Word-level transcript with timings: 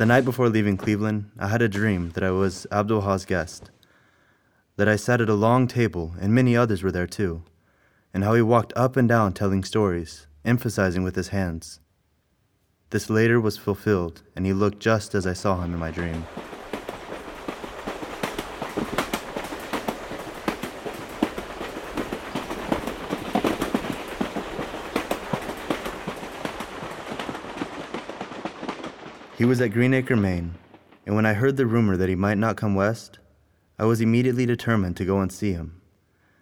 The 0.00 0.06
night 0.06 0.24
before 0.24 0.48
leaving 0.48 0.78
Cleveland, 0.78 1.30
I 1.38 1.48
had 1.48 1.60
a 1.60 1.68
dream 1.68 2.12
that 2.12 2.24
I 2.24 2.30
was 2.30 2.66
Abdul 2.72 3.02
Baha's 3.02 3.26
guest, 3.26 3.70
that 4.76 4.88
I 4.88 4.96
sat 4.96 5.20
at 5.20 5.28
a 5.28 5.34
long 5.34 5.68
table 5.68 6.14
and 6.18 6.34
many 6.34 6.56
others 6.56 6.82
were 6.82 6.90
there 6.90 7.06
too, 7.06 7.42
and 8.14 8.24
how 8.24 8.32
he 8.32 8.40
walked 8.40 8.72
up 8.74 8.96
and 8.96 9.06
down 9.06 9.34
telling 9.34 9.62
stories, 9.62 10.26
emphasizing 10.42 11.02
with 11.02 11.16
his 11.16 11.28
hands. 11.28 11.80
This 12.88 13.10
later 13.10 13.38
was 13.38 13.58
fulfilled, 13.58 14.22
and 14.34 14.46
he 14.46 14.54
looked 14.54 14.80
just 14.80 15.14
as 15.14 15.26
I 15.26 15.34
saw 15.34 15.60
him 15.60 15.74
in 15.74 15.78
my 15.78 15.90
dream. 15.90 16.24
He 29.40 29.46
was 29.46 29.58
at 29.62 29.72
Green 29.72 29.94
Acre, 29.94 30.16
Maine, 30.16 30.56
and 31.06 31.16
when 31.16 31.24
I 31.24 31.32
heard 31.32 31.56
the 31.56 31.64
rumor 31.64 31.96
that 31.96 32.10
he 32.10 32.14
might 32.14 32.36
not 32.36 32.58
come 32.58 32.74
west, 32.74 33.20
I 33.78 33.86
was 33.86 34.02
immediately 34.02 34.44
determined 34.44 34.98
to 34.98 35.06
go 35.06 35.20
and 35.20 35.32
see 35.32 35.54
him. 35.54 35.80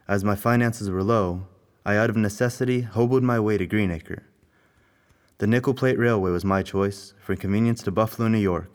As 0.09 0.25
my 0.25 0.35
finances 0.35 0.91
were 0.91 1.05
low, 1.05 1.47
I 1.87 1.97
out 1.97 2.11
of 2.11 2.17
necessity 2.17 2.83
hoboed 2.83 3.23
my 3.23 3.39
way 3.39 3.57
to 3.57 3.67
Green 3.67 3.93
Acre. 3.93 4.25
The 5.39 5.47
Nickel 5.47 5.75
Plate 5.75 5.97
Railway 5.97 6.33
was 6.33 6.45
my 6.45 6.65
choice, 6.65 7.15
for 7.21 7.37
convenience 7.37 7.85
to 7.85 7.93
Buffalo, 7.93 8.27
New 8.27 8.39
York. 8.39 8.73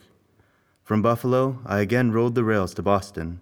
From 0.85 1.01
Buffalo, 1.01 1.59
I 1.65 1.81
again 1.81 2.13
rode 2.13 2.33
the 2.33 2.45
rails 2.45 2.73
to 2.75 2.81
Boston, 2.81 3.41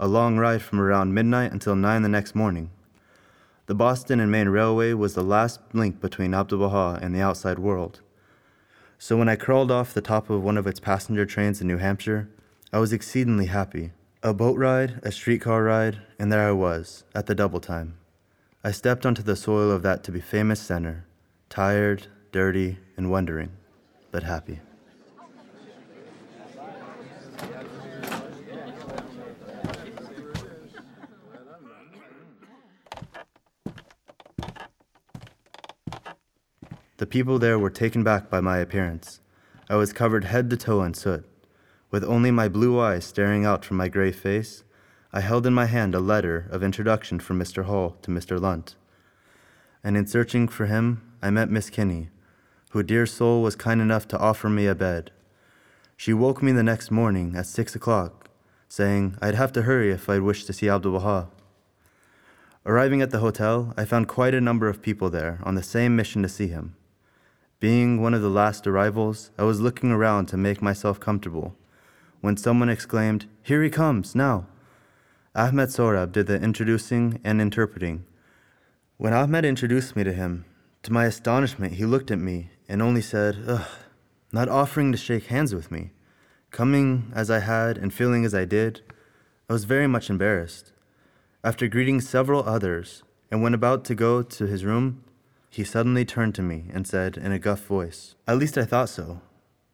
a 0.00 0.08
long 0.08 0.36
ride 0.36 0.62
from 0.62 0.80
around 0.80 1.14
midnight 1.14 1.52
until 1.52 1.76
9 1.76 2.02
the 2.02 2.08
next 2.08 2.34
morning. 2.34 2.70
The 3.66 3.76
Boston 3.76 4.18
and 4.18 4.32
Maine 4.32 4.48
Railway 4.48 4.94
was 4.94 5.14
the 5.14 5.22
last 5.22 5.60
link 5.72 6.00
between 6.00 6.32
Abdu'l 6.32 6.58
Baha 6.58 6.98
and 7.00 7.14
the 7.14 7.20
outside 7.20 7.60
world. 7.60 8.00
So 9.00 9.16
when 9.16 9.28
I 9.28 9.36
crawled 9.36 9.70
off 9.70 9.94
the 9.94 10.00
top 10.00 10.28
of 10.28 10.42
one 10.42 10.58
of 10.58 10.66
its 10.66 10.80
passenger 10.80 11.24
trains 11.24 11.60
in 11.60 11.68
New 11.68 11.76
Hampshire, 11.76 12.28
I 12.72 12.80
was 12.80 12.92
exceedingly 12.92 13.46
happy. 13.46 13.92
A 14.24 14.34
boat 14.34 14.58
ride, 14.58 14.98
a 15.04 15.12
streetcar 15.12 15.62
ride, 15.62 16.00
and 16.18 16.32
there 16.32 16.48
I 16.48 16.50
was, 16.50 17.04
at 17.14 17.26
the 17.26 17.34
double 17.34 17.60
time. 17.60 17.96
I 18.64 18.72
stepped 18.72 19.06
onto 19.06 19.22
the 19.22 19.36
soil 19.36 19.70
of 19.70 19.82
that 19.82 20.02
to 20.04 20.12
be 20.12 20.20
famous 20.20 20.60
center, 20.60 21.06
tired, 21.48 22.08
dirty, 22.32 22.78
and 22.96 23.08
wondering, 23.08 23.52
but 24.10 24.24
happy. 24.24 24.58
People 37.10 37.38
there 37.38 37.58
were 37.58 37.70
taken 37.70 38.02
back 38.02 38.28
by 38.30 38.40
my 38.40 38.58
appearance. 38.58 39.20
I 39.68 39.76
was 39.76 39.92
covered 39.92 40.24
head 40.24 40.50
to 40.50 40.56
toe 40.56 40.82
in 40.82 40.94
soot. 40.94 41.24
With 41.90 42.04
only 42.04 42.30
my 42.30 42.48
blue 42.48 42.78
eyes 42.78 43.04
staring 43.04 43.46
out 43.46 43.64
from 43.64 43.78
my 43.78 43.88
gray 43.88 44.12
face, 44.12 44.62
I 45.12 45.20
held 45.20 45.46
in 45.46 45.54
my 45.54 45.66
hand 45.66 45.94
a 45.94 46.00
letter 46.00 46.46
of 46.50 46.62
introduction 46.62 47.18
from 47.18 47.38
Mr. 47.38 47.64
Hall 47.64 47.96
to 48.02 48.10
Mr. 48.10 48.40
Lunt. 48.40 48.74
And 49.82 49.96
in 49.96 50.06
searching 50.06 50.48
for 50.48 50.66
him, 50.66 51.02
I 51.22 51.30
met 51.30 51.50
Miss 51.50 51.70
Kinney, 51.70 52.10
who, 52.70 52.82
dear 52.82 53.06
soul, 53.06 53.42
was 53.42 53.56
kind 53.56 53.80
enough 53.80 54.06
to 54.08 54.18
offer 54.18 54.50
me 54.50 54.66
a 54.66 54.74
bed. 54.74 55.10
She 55.96 56.12
woke 56.12 56.42
me 56.42 56.52
the 56.52 56.62
next 56.62 56.90
morning 56.90 57.34
at 57.34 57.46
six 57.46 57.74
o'clock, 57.74 58.28
saying 58.68 59.16
I'd 59.22 59.34
have 59.34 59.52
to 59.52 59.62
hurry 59.62 59.90
if 59.90 60.08
I'd 60.08 60.20
wish 60.20 60.44
to 60.44 60.52
see 60.52 60.66
Abdu'l 60.66 60.92
Baha. 60.92 61.28
Arriving 62.66 63.00
at 63.00 63.10
the 63.10 63.20
hotel, 63.20 63.72
I 63.78 63.86
found 63.86 64.08
quite 64.08 64.34
a 64.34 64.42
number 64.42 64.68
of 64.68 64.82
people 64.82 65.08
there 65.08 65.40
on 65.42 65.54
the 65.54 65.62
same 65.62 65.96
mission 65.96 66.22
to 66.22 66.28
see 66.28 66.48
him. 66.48 66.76
Being 67.60 68.00
one 68.00 68.14
of 68.14 68.22
the 68.22 68.28
last 68.28 68.66
arrivals, 68.68 69.32
I 69.36 69.42
was 69.42 69.60
looking 69.60 69.90
around 69.90 70.26
to 70.26 70.36
make 70.36 70.62
myself 70.62 71.00
comfortable 71.00 71.56
when 72.20 72.36
someone 72.36 72.68
exclaimed, 72.68 73.26
Here 73.42 73.62
he 73.62 73.70
comes, 73.70 74.14
now! 74.14 74.46
Ahmed 75.34 75.70
Sohrab 75.70 76.12
did 76.12 76.26
the 76.26 76.40
introducing 76.40 77.20
and 77.24 77.40
interpreting. 77.40 78.04
When 78.96 79.12
Ahmed 79.12 79.44
introduced 79.44 79.96
me 79.96 80.04
to 80.04 80.12
him, 80.12 80.44
to 80.82 80.92
my 80.92 81.04
astonishment, 81.04 81.74
he 81.74 81.84
looked 81.84 82.10
at 82.10 82.18
me 82.18 82.50
and 82.68 82.80
only 82.80 83.00
said, 83.00 83.42
Ugh, 83.46 83.66
not 84.32 84.48
offering 84.48 84.92
to 84.92 84.98
shake 84.98 85.26
hands 85.26 85.54
with 85.54 85.70
me. 85.70 85.90
Coming 86.50 87.12
as 87.14 87.30
I 87.30 87.40
had 87.40 87.76
and 87.76 87.92
feeling 87.92 88.24
as 88.24 88.34
I 88.34 88.44
did, 88.44 88.82
I 89.48 89.52
was 89.52 89.64
very 89.64 89.86
much 89.86 90.10
embarrassed. 90.10 90.72
After 91.42 91.66
greeting 91.68 92.00
several 92.00 92.48
others 92.48 93.02
and 93.30 93.42
when 93.42 93.54
about 93.54 93.84
to 93.86 93.94
go 93.94 94.22
to 94.22 94.46
his 94.46 94.64
room, 94.64 95.04
he 95.50 95.64
suddenly 95.64 96.04
turned 96.04 96.34
to 96.34 96.42
me 96.42 96.70
and 96.72 96.86
said 96.86 97.16
in 97.16 97.32
a 97.32 97.38
gruff 97.38 97.64
voice, 97.66 98.14
At 98.26 98.38
least 98.38 98.58
I 98.58 98.64
thought 98.64 98.88
so. 98.88 99.20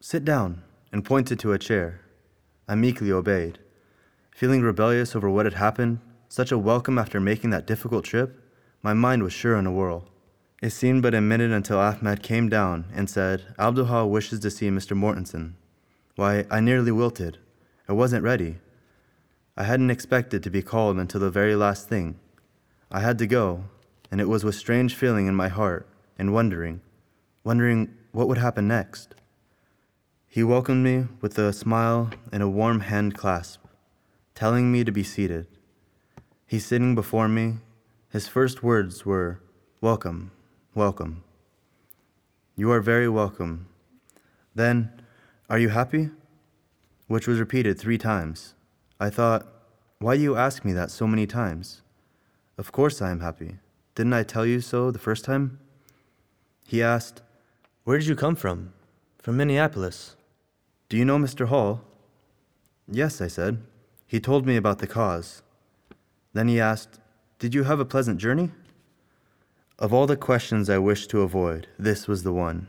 Sit 0.00 0.24
down, 0.24 0.62
and 0.92 1.04
pointed 1.04 1.38
to 1.40 1.52
a 1.52 1.58
chair. 1.58 2.00
I 2.68 2.74
meekly 2.74 3.10
obeyed. 3.10 3.58
Feeling 4.30 4.62
rebellious 4.62 5.16
over 5.16 5.28
what 5.28 5.46
had 5.46 5.54
happened, 5.54 6.00
such 6.28 6.52
a 6.52 6.58
welcome 6.58 6.98
after 6.98 7.20
making 7.20 7.50
that 7.50 7.66
difficult 7.66 8.04
trip, 8.04 8.40
my 8.82 8.92
mind 8.92 9.22
was 9.22 9.32
sure 9.32 9.56
in 9.56 9.66
a 9.66 9.72
whirl. 9.72 10.08
It 10.62 10.70
seemed 10.70 11.02
but 11.02 11.14
a 11.14 11.20
minute 11.20 11.50
until 11.50 11.78
Ahmed 11.78 12.22
came 12.22 12.48
down 12.48 12.86
and 12.94 13.10
said, 13.10 13.54
Abdu'l 13.58 13.84
Baha 13.84 14.06
wishes 14.06 14.40
to 14.40 14.50
see 14.50 14.70
Mr. 14.70 14.96
Mortensen. 14.96 15.54
Why, 16.16 16.46
I 16.50 16.60
nearly 16.60 16.92
wilted. 16.92 17.38
I 17.88 17.92
wasn't 17.92 18.24
ready. 18.24 18.58
I 19.56 19.64
hadn't 19.64 19.90
expected 19.90 20.42
to 20.42 20.50
be 20.50 20.62
called 20.62 20.96
until 20.96 21.20
the 21.20 21.30
very 21.30 21.54
last 21.54 21.88
thing. 21.88 22.18
I 22.90 23.00
had 23.00 23.18
to 23.18 23.26
go, 23.26 23.64
and 24.14 24.20
it 24.20 24.28
was 24.28 24.44
with 24.44 24.54
strange 24.54 24.94
feeling 24.94 25.26
in 25.26 25.34
my 25.34 25.48
heart 25.48 25.88
and 26.16 26.32
wondering, 26.32 26.80
wondering 27.42 27.92
what 28.12 28.28
would 28.28 28.38
happen 28.38 28.68
next. 28.68 29.12
He 30.28 30.44
welcomed 30.44 30.84
me 30.84 31.08
with 31.20 31.36
a 31.36 31.52
smile 31.52 32.12
and 32.30 32.40
a 32.40 32.48
warm 32.48 32.78
hand 32.78 33.16
clasp, 33.16 33.62
telling 34.36 34.70
me 34.70 34.84
to 34.84 34.92
be 34.92 35.02
seated. 35.02 35.48
He's 36.46 36.64
sitting 36.64 36.94
before 36.94 37.26
me. 37.26 37.54
His 38.08 38.28
first 38.28 38.62
words 38.62 39.04
were, 39.04 39.40
Welcome, 39.80 40.30
welcome. 40.76 41.24
You 42.54 42.70
are 42.70 42.80
very 42.80 43.08
welcome. 43.08 43.66
Then, 44.54 44.92
Are 45.50 45.58
you 45.58 45.70
happy? 45.70 46.10
Which 47.08 47.26
was 47.26 47.40
repeated 47.40 47.80
three 47.80 47.98
times. 47.98 48.54
I 49.00 49.10
thought, 49.10 49.44
Why 49.98 50.16
do 50.16 50.22
you 50.22 50.36
ask 50.36 50.64
me 50.64 50.72
that 50.72 50.92
so 50.92 51.08
many 51.08 51.26
times? 51.26 51.82
Of 52.56 52.70
course 52.70 53.02
I 53.02 53.10
am 53.10 53.18
happy. 53.18 53.56
Didn't 53.94 54.14
I 54.14 54.24
tell 54.24 54.44
you 54.44 54.60
so 54.60 54.90
the 54.90 54.98
first 54.98 55.24
time? 55.24 55.60
He 56.66 56.82
asked, 56.82 57.22
Where 57.84 57.96
did 57.96 58.08
you 58.08 58.16
come 58.16 58.34
from? 58.34 58.72
From 59.22 59.36
Minneapolis. 59.36 60.16
Do 60.88 60.96
you 60.96 61.04
know 61.04 61.16
Mr. 61.16 61.46
Hall? 61.46 61.82
Yes, 62.88 63.20
I 63.20 63.28
said. 63.28 63.62
He 64.06 64.18
told 64.18 64.46
me 64.46 64.56
about 64.56 64.80
the 64.80 64.88
cause. 64.88 65.42
Then 66.32 66.48
he 66.48 66.60
asked, 66.60 66.98
Did 67.38 67.54
you 67.54 67.64
have 67.64 67.78
a 67.78 67.84
pleasant 67.84 68.18
journey? 68.18 68.50
Of 69.78 69.94
all 69.94 70.08
the 70.08 70.16
questions 70.16 70.68
I 70.68 70.78
wished 70.78 71.10
to 71.10 71.22
avoid, 71.22 71.68
this 71.78 72.08
was 72.08 72.24
the 72.24 72.32
one. 72.32 72.66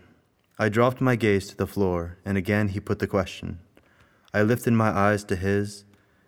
I 0.60 0.70
dropped 0.70 1.02
my 1.02 1.16
gaze 1.16 1.48
to 1.48 1.58
the 1.58 1.68
floor, 1.68 2.18
and 2.24 2.38
again 2.38 2.70
he 2.70 2.80
put 2.80 3.00
the 3.00 3.08
question. 3.08 3.60
I 4.32 4.44
lifted 4.44 4.74
my 4.74 4.90
eyes 4.90 5.24
to 5.26 5.36
his, 5.36 5.86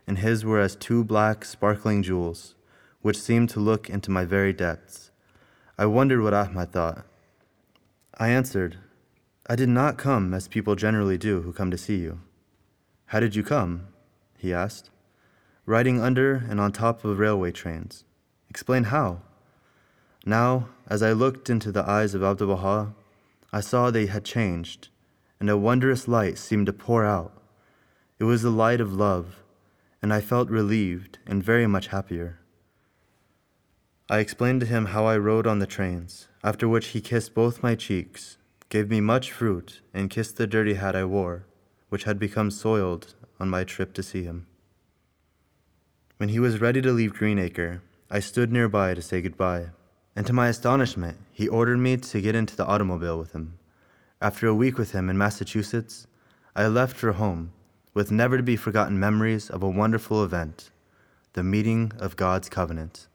and 0.08 0.18
his 0.18 0.44
were 0.44 0.60
as 0.60 0.76
two 0.76 1.04
black, 1.04 1.46
sparkling 1.46 2.02
jewels 2.02 2.56
which 3.02 3.20
seemed 3.20 3.50
to 3.50 3.60
look 3.60 3.90
into 3.90 4.12
my 4.12 4.26
very 4.26 4.54
depths. 4.54 5.12
I 5.78 5.86
wondered 5.86 6.22
what 6.22 6.34
Ahmed 6.34 6.72
thought. 6.72 7.06
I 8.18 8.30
answered, 8.30 8.78
I 9.48 9.56
did 9.56 9.70
not 9.70 9.98
come 9.98 10.34
as 10.34 10.48
people 10.48 10.76
generally 10.76 11.18
do 11.18 11.42
who 11.42 11.54
come 11.54 11.72
to 11.72 11.78
see 11.78 11.98
you. 11.98 12.20
How 13.08 13.20
did 13.20 13.36
you 13.36 13.44
come? 13.44 13.88
he 14.38 14.54
asked. 14.54 14.90
Riding 15.66 16.02
under 16.02 16.36
and 16.36 16.60
on 16.60 16.72
top 16.72 17.06
of 17.06 17.20
railway 17.20 17.52
trains. 17.52 18.04
Explain 18.50 18.86
how. 18.86 19.22
Now, 20.26 20.70
as 20.88 21.02
I 21.02 21.14
looked 21.14 21.50
into 21.50 21.72
the 21.72 21.88
eyes 21.88 22.14
of 22.14 22.22
Abdu'l 22.24 22.48
Baha, 22.48 22.94
I 23.54 23.62
saw 23.62 23.90
they 23.90 24.08
had 24.08 24.26
changed, 24.26 24.90
and 25.40 25.50
a 25.50 25.58
wondrous 25.58 26.08
light 26.08 26.38
seemed 26.38 26.66
to 26.66 26.74
pour 26.74 27.06
out. 27.06 27.32
It 28.20 28.26
was 28.26 28.42
the 28.42 28.50
light 28.50 28.82
of 28.82 28.94
love, 28.94 29.44
and 30.02 30.14
I 30.14 30.22
felt 30.22 30.50
relieved 30.50 31.20
and 31.26 31.44
very 31.44 31.68
much 31.68 31.88
happier. 31.88 32.40
I 34.10 34.20
explained 34.20 34.62
to 34.62 34.66
him 34.66 34.86
how 34.86 35.06
I 35.06 35.18
rode 35.18 35.46
on 35.46 35.60
the 35.60 35.68
trains, 35.68 36.30
after 36.42 36.66
which 36.66 36.88
he 36.88 37.02
kissed 37.02 37.34
both 37.34 37.62
my 37.62 37.76
cheeks, 37.76 38.38
gave 38.70 38.90
me 38.90 39.02
much 39.02 39.34
fruit, 39.34 39.82
and 39.94 40.10
kissed 40.10 40.38
the 40.38 40.48
dirty 40.48 40.76
hat 40.76 40.96
I 40.96 41.04
wore, 41.04 41.46
which 41.90 42.06
had 42.06 42.18
become 42.18 42.50
soiled 42.50 43.16
on 43.38 43.50
my 43.50 43.66
trip 43.66 43.94
to 43.96 44.04
see 44.04 44.24
him. 44.24 44.48
When 46.16 46.30
he 46.30 46.40
was 46.40 46.62
ready 46.62 46.82
to 46.82 46.94
leave 46.94 47.16
Green 47.16 47.38
Acre, 47.38 47.82
I 48.10 48.22
stood 48.22 48.50
nearby 48.50 48.94
to 48.94 49.02
say 49.02 49.20
goodbye, 49.20 49.72
and 50.16 50.26
to 50.26 50.32
my 50.32 50.48
astonishment, 50.48 51.18
he 51.34 51.50
ordered 51.50 51.78
me 51.78 51.98
to 51.98 52.22
get 52.22 52.34
into 52.34 52.56
the 52.56 52.66
automobile 52.66 53.20
with 53.20 53.34
him. 53.34 53.60
After 54.22 54.48
a 54.48 54.56
week 54.56 54.78
with 54.78 54.94
him 54.94 55.10
in 55.10 55.18
Massachusetts, 55.18 56.08
I 56.56 56.68
left 56.68 56.96
for 56.96 57.12
home 57.12 57.52
with 57.94 58.10
never 58.10 58.38
to 58.38 58.44
be 58.44 58.56
forgotten 58.56 58.98
memories 58.98 59.50
of 59.50 59.62
a 59.62 59.70
wonderful 59.70 60.24
event 60.24 60.72
the 61.34 61.44
meeting 61.44 61.92
of 62.00 62.16
God's 62.16 62.48
covenant. 62.48 63.08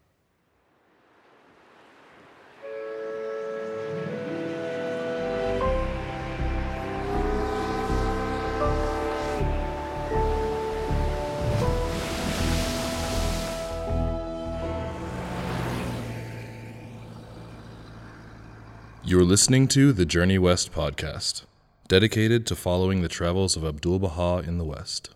You're 19.04 19.24
listening 19.24 19.66
to 19.68 19.92
the 19.92 20.06
Journey 20.06 20.38
West 20.38 20.72
podcast, 20.72 21.42
dedicated 21.88 22.46
to 22.46 22.54
following 22.54 23.02
the 23.02 23.08
travels 23.08 23.56
of 23.56 23.64
Abdul 23.64 23.98
Baha 23.98 24.46
in 24.46 24.58
the 24.58 24.64
West. 24.64 25.10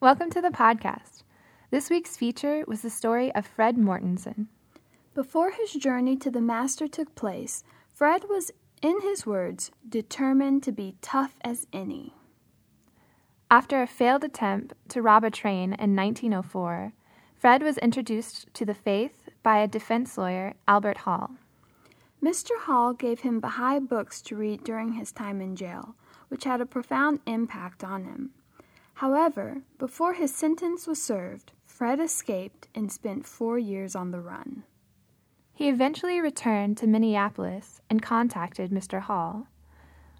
Welcome 0.00 0.30
to 0.30 0.40
the 0.40 0.48
podcast. 0.48 1.24
This 1.70 1.90
week's 1.90 2.16
feature 2.16 2.64
was 2.66 2.80
the 2.80 2.88
story 2.88 3.30
of 3.34 3.46
Fred 3.46 3.76
Mortensen. 3.76 4.46
Before 5.14 5.50
his 5.50 5.74
journey 5.74 6.16
to 6.16 6.30
the 6.30 6.40
Master 6.40 6.88
took 6.88 7.14
place, 7.14 7.64
Fred 7.92 8.24
was, 8.30 8.50
in 8.80 9.02
his 9.02 9.26
words, 9.26 9.70
determined 9.86 10.62
to 10.62 10.72
be 10.72 10.96
tough 11.02 11.34
as 11.42 11.66
any. 11.70 12.14
After 13.50 13.82
a 13.82 13.86
failed 13.86 14.24
attempt 14.24 14.72
to 14.88 15.02
rob 15.02 15.22
a 15.22 15.30
train 15.30 15.74
in 15.74 15.94
1904, 15.94 16.94
Fred 17.36 17.62
was 17.62 17.76
introduced 17.76 18.46
to 18.54 18.64
the 18.64 18.72
faith 18.72 19.28
by 19.42 19.58
a 19.58 19.68
defense 19.68 20.16
lawyer, 20.16 20.54
Albert 20.66 20.98
Hall. 20.98 21.32
Mr. 22.22 22.50
Hall 22.58 22.92
gave 22.92 23.20
him 23.20 23.38
Baha'i 23.38 23.78
books 23.78 24.20
to 24.22 24.36
read 24.36 24.64
during 24.64 24.94
his 24.94 25.12
time 25.12 25.40
in 25.40 25.54
jail, 25.54 25.94
which 26.28 26.44
had 26.44 26.60
a 26.60 26.66
profound 26.66 27.20
impact 27.26 27.84
on 27.84 28.04
him. 28.04 28.30
However, 28.94 29.62
before 29.78 30.14
his 30.14 30.34
sentence 30.34 30.88
was 30.88 31.00
served, 31.00 31.52
Fred 31.64 32.00
escaped 32.00 32.66
and 32.74 32.90
spent 32.90 33.24
four 33.24 33.56
years 33.56 33.94
on 33.94 34.10
the 34.10 34.20
run. 34.20 34.64
He 35.54 35.68
eventually 35.68 36.20
returned 36.20 36.76
to 36.78 36.88
Minneapolis 36.88 37.80
and 37.88 38.02
contacted 38.02 38.72
Mr. 38.72 39.00
Hall. 39.00 39.46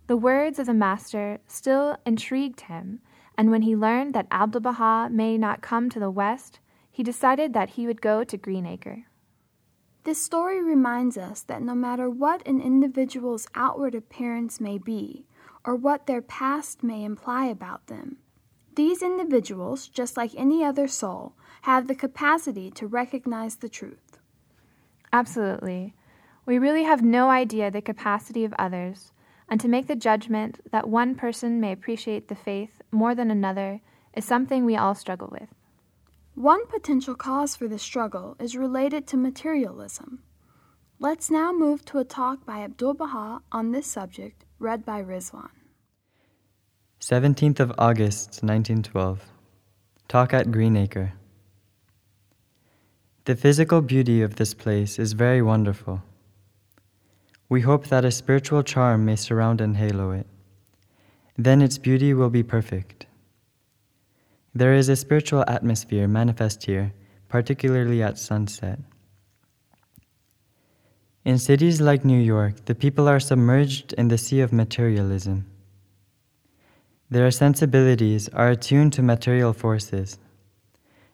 The 0.06 0.16
words 0.16 0.60
of 0.60 0.66
the 0.66 0.74
master 0.74 1.40
still 1.48 1.96
intrigued 2.06 2.62
him, 2.62 3.00
and 3.36 3.50
when 3.50 3.62
he 3.62 3.74
learned 3.74 4.14
that 4.14 4.28
Abdu'l 4.30 4.62
Baha 4.62 5.08
may 5.10 5.36
not 5.36 5.60
come 5.60 5.90
to 5.90 5.98
the 5.98 6.10
West, 6.10 6.60
he 6.88 7.02
decided 7.02 7.52
that 7.54 7.70
he 7.70 7.88
would 7.88 8.00
go 8.00 8.22
to 8.22 8.36
Green 8.36 8.66
Acre. 8.66 9.07
This 10.08 10.22
story 10.22 10.62
reminds 10.62 11.18
us 11.18 11.42
that 11.42 11.60
no 11.60 11.74
matter 11.74 12.08
what 12.08 12.40
an 12.48 12.62
individual's 12.62 13.46
outward 13.54 13.94
appearance 13.94 14.58
may 14.58 14.78
be, 14.78 15.26
or 15.66 15.76
what 15.76 16.06
their 16.06 16.22
past 16.22 16.82
may 16.82 17.04
imply 17.04 17.44
about 17.44 17.88
them, 17.88 18.16
these 18.74 19.02
individuals, 19.02 19.86
just 19.86 20.16
like 20.16 20.30
any 20.34 20.64
other 20.64 20.88
soul, 20.88 21.34
have 21.60 21.88
the 21.88 21.94
capacity 21.94 22.70
to 22.70 22.86
recognize 22.86 23.56
the 23.56 23.68
truth. 23.68 24.16
Absolutely. 25.12 25.94
We 26.46 26.58
really 26.58 26.84
have 26.84 27.02
no 27.02 27.28
idea 27.28 27.70
the 27.70 27.82
capacity 27.82 28.46
of 28.46 28.54
others, 28.58 29.12
and 29.46 29.60
to 29.60 29.68
make 29.68 29.88
the 29.88 29.94
judgment 29.94 30.58
that 30.70 30.88
one 30.88 31.16
person 31.16 31.60
may 31.60 31.70
appreciate 31.70 32.28
the 32.28 32.34
faith 32.34 32.80
more 32.90 33.14
than 33.14 33.30
another 33.30 33.82
is 34.14 34.24
something 34.24 34.64
we 34.64 34.74
all 34.74 34.94
struggle 34.94 35.28
with. 35.30 35.50
One 36.38 36.68
potential 36.68 37.16
cause 37.16 37.56
for 37.56 37.66
this 37.66 37.82
struggle 37.82 38.36
is 38.38 38.54
related 38.54 39.08
to 39.08 39.16
materialism. 39.16 40.20
Let's 41.00 41.32
now 41.32 41.52
move 41.52 41.84
to 41.86 41.98
a 41.98 42.04
talk 42.04 42.46
by 42.46 42.60
Abdul 42.60 42.94
Baha 42.94 43.40
on 43.50 43.72
this 43.72 43.88
subject, 43.88 44.44
read 44.60 44.84
by 44.84 45.02
Ridvan. 45.02 45.48
17th 47.00 47.58
of 47.58 47.72
August, 47.76 48.44
1912. 48.44 49.24
Talk 50.06 50.32
at 50.32 50.52
Green 50.52 50.76
Acre. 50.76 51.14
The 53.24 53.34
physical 53.34 53.80
beauty 53.80 54.22
of 54.22 54.36
this 54.36 54.54
place 54.54 55.00
is 55.00 55.14
very 55.14 55.42
wonderful. 55.42 56.04
We 57.48 57.62
hope 57.62 57.88
that 57.88 58.04
a 58.04 58.12
spiritual 58.12 58.62
charm 58.62 59.04
may 59.04 59.16
surround 59.16 59.60
and 59.60 59.76
halo 59.76 60.12
it. 60.12 60.28
Then 61.36 61.60
its 61.60 61.78
beauty 61.78 62.14
will 62.14 62.30
be 62.30 62.44
perfect. 62.44 63.07
There 64.58 64.74
is 64.74 64.88
a 64.88 64.96
spiritual 64.96 65.44
atmosphere 65.46 66.08
manifest 66.08 66.64
here, 66.64 66.92
particularly 67.28 68.02
at 68.02 68.18
sunset. 68.18 68.80
In 71.24 71.38
cities 71.38 71.80
like 71.80 72.04
New 72.04 72.18
York, 72.18 72.64
the 72.64 72.74
people 72.74 73.06
are 73.08 73.20
submerged 73.20 73.92
in 73.92 74.08
the 74.08 74.18
sea 74.18 74.40
of 74.40 74.52
materialism. 74.52 75.46
Their 77.08 77.30
sensibilities 77.30 78.28
are 78.30 78.50
attuned 78.50 78.94
to 78.94 79.00
material 79.00 79.52
forces, 79.52 80.18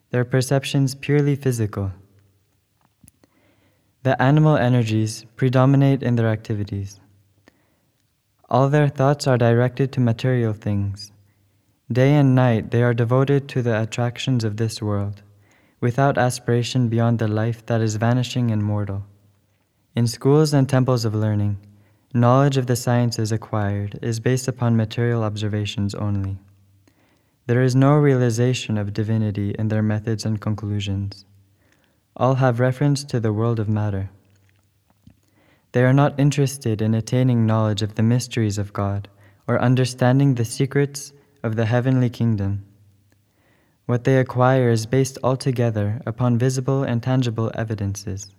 their 0.08 0.24
perceptions 0.24 0.94
purely 0.94 1.36
physical. 1.36 1.92
The 4.04 4.16
animal 4.22 4.56
energies 4.56 5.26
predominate 5.36 6.02
in 6.02 6.16
their 6.16 6.28
activities. 6.28 6.98
All 8.48 8.70
their 8.70 8.88
thoughts 8.88 9.26
are 9.26 9.36
directed 9.36 9.92
to 9.92 10.00
material 10.00 10.54
things. 10.54 11.12
Day 11.92 12.14
and 12.14 12.34
night 12.34 12.70
they 12.70 12.82
are 12.82 12.94
devoted 12.94 13.46
to 13.48 13.60
the 13.60 13.82
attractions 13.82 14.42
of 14.42 14.56
this 14.56 14.80
world, 14.80 15.20
without 15.82 16.16
aspiration 16.16 16.88
beyond 16.88 17.18
the 17.18 17.28
life 17.28 17.66
that 17.66 17.82
is 17.82 17.96
vanishing 17.96 18.50
and 18.50 18.64
mortal. 18.64 19.04
In 19.94 20.06
schools 20.06 20.54
and 20.54 20.66
temples 20.66 21.04
of 21.04 21.14
learning, 21.14 21.58
knowledge 22.14 22.56
of 22.56 22.68
the 22.68 22.74
sciences 22.74 23.30
acquired 23.30 23.98
is 24.00 24.18
based 24.18 24.48
upon 24.48 24.78
material 24.78 25.22
observations 25.22 25.94
only. 25.94 26.38
There 27.46 27.60
is 27.60 27.76
no 27.76 27.92
realization 27.96 28.78
of 28.78 28.94
divinity 28.94 29.54
in 29.58 29.68
their 29.68 29.82
methods 29.82 30.24
and 30.24 30.40
conclusions. 30.40 31.26
All 32.16 32.36
have 32.36 32.60
reference 32.60 33.04
to 33.04 33.20
the 33.20 33.34
world 33.34 33.60
of 33.60 33.68
matter. 33.68 34.08
They 35.72 35.84
are 35.84 35.92
not 35.92 36.18
interested 36.18 36.80
in 36.80 36.94
attaining 36.94 37.44
knowledge 37.44 37.82
of 37.82 37.96
the 37.96 38.02
mysteries 38.02 38.56
of 38.56 38.72
God 38.72 39.08
or 39.46 39.60
understanding 39.60 40.34
the 40.34 40.46
secrets 40.46 41.12
of 41.44 41.56
the 41.56 41.66
heavenly 41.66 42.08
kingdom. 42.08 42.64
What 43.84 44.04
they 44.04 44.18
acquire 44.18 44.70
is 44.70 44.86
based 44.86 45.18
altogether 45.22 46.00
upon 46.06 46.38
visible 46.38 46.82
and 46.82 47.02
tangible 47.02 47.52
evidences. 47.54 48.34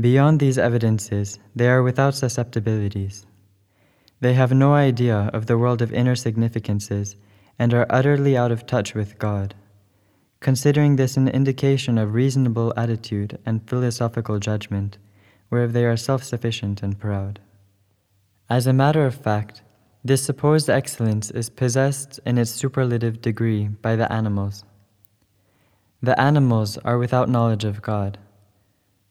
Beyond 0.00 0.40
these 0.40 0.56
evidences, 0.56 1.38
they 1.54 1.68
are 1.68 1.82
without 1.82 2.14
susceptibilities. 2.14 3.26
They 4.20 4.32
have 4.32 4.52
no 4.52 4.72
idea 4.72 5.30
of 5.34 5.44
the 5.44 5.58
world 5.58 5.82
of 5.82 5.92
inner 5.92 6.16
significances 6.16 7.16
and 7.58 7.74
are 7.74 7.86
utterly 7.90 8.38
out 8.38 8.52
of 8.52 8.66
touch 8.66 8.94
with 8.94 9.18
God. 9.18 9.54
Considering 10.40 10.96
this 10.96 11.18
an 11.18 11.28
indication 11.28 11.98
of 11.98 12.14
reasonable 12.14 12.72
attitude 12.74 13.38
and 13.44 13.68
philosophical 13.68 14.38
judgment, 14.38 14.96
whereof 15.50 15.74
they 15.74 15.84
are 15.84 15.96
self 15.96 16.24
sufficient 16.24 16.82
and 16.82 16.98
proud. 16.98 17.38
As 18.48 18.66
a 18.66 18.72
matter 18.72 19.04
of 19.04 19.14
fact, 19.14 19.60
this 20.06 20.22
supposed 20.22 20.70
excellence 20.70 21.30
is 21.30 21.50
possessed 21.50 22.20
in 22.24 22.38
its 22.38 22.50
superlative 22.50 23.20
degree 23.20 23.66
by 23.68 23.96
the 23.96 24.10
animals. 24.12 24.64
The 26.00 26.18
animals 26.20 26.78
are 26.78 26.98
without 26.98 27.28
knowledge 27.28 27.64
of 27.64 27.82
God. 27.82 28.18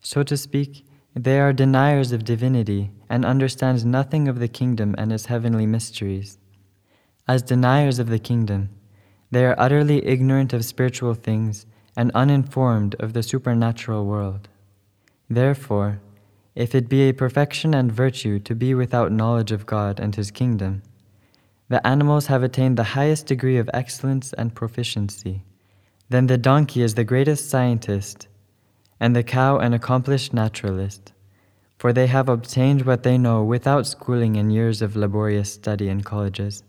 So 0.00 0.22
to 0.22 0.36
speak, 0.36 0.86
they 1.14 1.38
are 1.40 1.52
deniers 1.52 2.12
of 2.12 2.24
divinity 2.24 2.92
and 3.10 3.24
understand 3.24 3.84
nothing 3.84 4.28
of 4.28 4.38
the 4.38 4.48
kingdom 4.48 4.94
and 4.96 5.12
its 5.12 5.26
heavenly 5.26 5.66
mysteries. 5.66 6.38
As 7.28 7.42
deniers 7.42 7.98
of 7.98 8.08
the 8.08 8.18
kingdom, 8.18 8.70
they 9.30 9.44
are 9.44 9.58
utterly 9.58 10.06
ignorant 10.06 10.52
of 10.52 10.64
spiritual 10.64 11.14
things 11.14 11.66
and 11.96 12.10
uninformed 12.14 12.94
of 13.00 13.12
the 13.12 13.22
supernatural 13.22 14.06
world. 14.06 14.48
Therefore, 15.28 16.00
if 16.56 16.74
it 16.74 16.88
be 16.88 17.02
a 17.02 17.12
perfection 17.12 17.74
and 17.74 17.92
virtue 17.92 18.38
to 18.38 18.54
be 18.54 18.74
without 18.74 19.12
knowledge 19.12 19.52
of 19.52 19.66
God 19.66 20.00
and 20.00 20.16
His 20.16 20.30
kingdom, 20.30 20.82
the 21.68 21.86
animals 21.86 22.28
have 22.28 22.42
attained 22.42 22.78
the 22.78 22.94
highest 22.94 23.26
degree 23.26 23.58
of 23.58 23.68
excellence 23.74 24.32
and 24.32 24.54
proficiency. 24.54 25.44
Then 26.08 26.28
the 26.28 26.38
donkey 26.38 26.82
is 26.82 26.94
the 26.94 27.04
greatest 27.04 27.50
scientist, 27.50 28.28
and 28.98 29.14
the 29.14 29.22
cow 29.22 29.58
an 29.58 29.74
accomplished 29.74 30.32
naturalist, 30.32 31.12
for 31.76 31.92
they 31.92 32.06
have 32.06 32.28
obtained 32.28 32.86
what 32.86 33.02
they 33.02 33.18
know 33.18 33.44
without 33.44 33.86
schooling 33.86 34.38
and 34.38 34.50
years 34.50 34.80
of 34.80 34.96
laborious 34.96 35.52
study 35.52 35.90
in 35.90 36.02
colleges, 36.02 36.62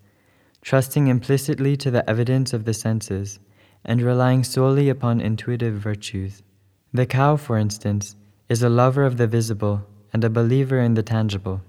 trusting 0.61 1.07
implicitly 1.07 1.77
to 1.77 1.89
the 1.89 2.07
evidence 2.09 2.51
of 2.51 2.65
the 2.65 2.73
senses 2.73 3.39
and 3.85 4.01
relying 4.01 4.43
solely 4.43 4.89
upon 4.89 5.21
intuitive 5.21 5.75
virtues. 5.75 6.43
The 6.93 7.05
cow, 7.05 7.37
for 7.37 7.57
instance, 7.57 8.17
is 8.49 8.63
a 8.63 8.69
lover 8.69 9.03
of 9.03 9.17
the 9.17 9.27
visible 9.27 9.85
and 10.13 10.23
a 10.23 10.29
believer 10.29 10.79
in 10.79 10.93
the 10.93 11.03
tangible, 11.03 11.61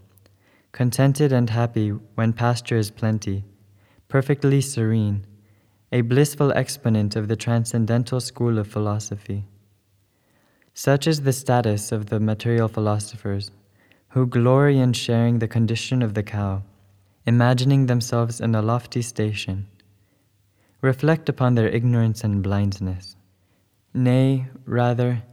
contented 0.72 1.32
and 1.32 1.50
happy 1.50 1.90
when 1.90 2.32
pasture 2.32 2.76
is 2.76 2.90
plenty, 2.90 3.44
perfectly 4.06 4.60
serene, 4.60 5.26
a 5.90 6.02
blissful 6.02 6.52
exponent 6.52 7.16
of 7.16 7.28
the 7.28 7.36
transcendental 7.36 8.20
school 8.20 8.58
of 8.58 8.68
philosophy. 8.68 9.44
Such 10.72 11.08
is 11.08 11.22
the 11.22 11.32
status 11.32 11.90
of 11.90 12.06
the 12.06 12.20
material 12.20 12.68
philosophers, 12.68 13.50
who 14.10 14.26
glory 14.26 14.78
in 14.78 14.92
sharing 14.92 15.38
the 15.38 15.48
condition 15.48 16.02
of 16.02 16.14
the 16.14 16.22
cow, 16.22 16.62
imagining 17.26 17.86
themselves 17.86 18.40
in 18.40 18.54
a 18.54 18.62
lofty 18.62 19.02
station. 19.02 19.66
Reflect 20.80 21.28
upon 21.28 21.56
their 21.56 21.68
ignorance 21.68 22.22
and 22.22 22.42
blindness. 22.42 23.16
Nay, 23.92 24.46
rather, 24.64 25.24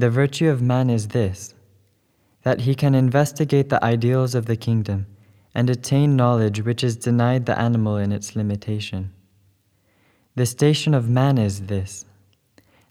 the 0.00 0.10
virtue 0.10 0.48
of 0.48 0.62
man 0.62 0.90
is 0.90 1.08
this 1.08 1.54
that 2.42 2.60
he 2.60 2.74
can 2.74 2.94
investigate 2.94 3.68
the 3.68 3.84
ideals 3.84 4.34
of 4.34 4.46
the 4.46 4.56
kingdom 4.56 5.06
and 5.54 5.68
attain 5.68 6.16
knowledge 6.16 6.62
which 6.62 6.84
is 6.84 6.96
denied 6.96 7.46
the 7.46 7.58
animal 7.58 7.96
in 7.96 8.12
its 8.12 8.36
limitation. 8.36 9.12
The 10.36 10.46
station 10.46 10.94
of 10.94 11.08
man 11.08 11.36
is 11.36 11.62
this 11.62 12.04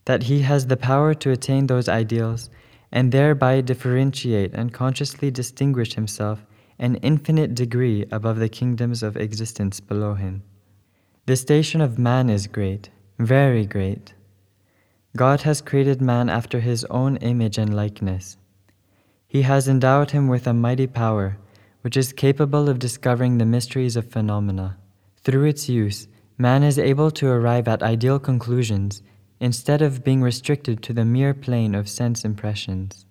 that 0.04 0.24
he 0.24 0.40
has 0.40 0.66
the 0.66 0.76
power 0.76 1.14
to 1.14 1.30
attain 1.30 1.66
those 1.66 1.88
ideals 1.88 2.50
and 2.90 3.12
thereby 3.12 3.60
differentiate 3.60 4.54
and 4.54 4.72
consciously 4.72 5.30
distinguish 5.30 5.94
himself 5.94 6.44
an 6.78 6.96
infinite 6.96 7.54
degree 7.54 8.06
above 8.10 8.38
the 8.38 8.48
kingdoms 8.48 9.02
of 9.02 9.16
existence 9.16 9.80
below 9.80 10.14
him. 10.14 10.42
The 11.26 11.36
station 11.36 11.80
of 11.80 11.98
man 11.98 12.30
is 12.30 12.46
great, 12.46 12.90
very 13.18 13.66
great. 13.66 14.14
God 15.16 15.42
has 15.42 15.62
created 15.62 16.02
man 16.02 16.28
after 16.28 16.60
his 16.60 16.84
own 16.86 17.16
image 17.16 17.56
and 17.56 17.74
likeness. 17.74 18.36
He 19.26 19.42
has 19.42 19.66
endowed 19.66 20.10
him 20.10 20.28
with 20.28 20.46
a 20.46 20.52
mighty 20.52 20.86
power, 20.86 21.38
which 21.80 21.96
is 21.96 22.12
capable 22.12 22.68
of 22.68 22.78
discovering 22.78 23.38
the 23.38 23.46
mysteries 23.46 23.96
of 23.96 24.10
phenomena. 24.10 24.76
Through 25.24 25.44
its 25.44 25.68
use, 25.68 26.08
man 26.36 26.62
is 26.62 26.78
able 26.78 27.10
to 27.12 27.28
arrive 27.28 27.68
at 27.68 27.82
ideal 27.82 28.18
conclusions 28.18 29.02
instead 29.40 29.80
of 29.80 30.04
being 30.04 30.22
restricted 30.22 30.82
to 30.82 30.92
the 30.92 31.04
mere 31.04 31.32
plane 31.32 31.74
of 31.74 31.88
sense 31.88 32.24
impressions. 32.24 33.06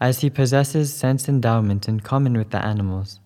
As 0.00 0.20
he 0.20 0.30
possesses 0.30 0.94
sense 0.94 1.28
endowment 1.28 1.88
in 1.88 2.00
common 2.00 2.34
with 2.34 2.50
the 2.50 2.64
animals, 2.64 3.18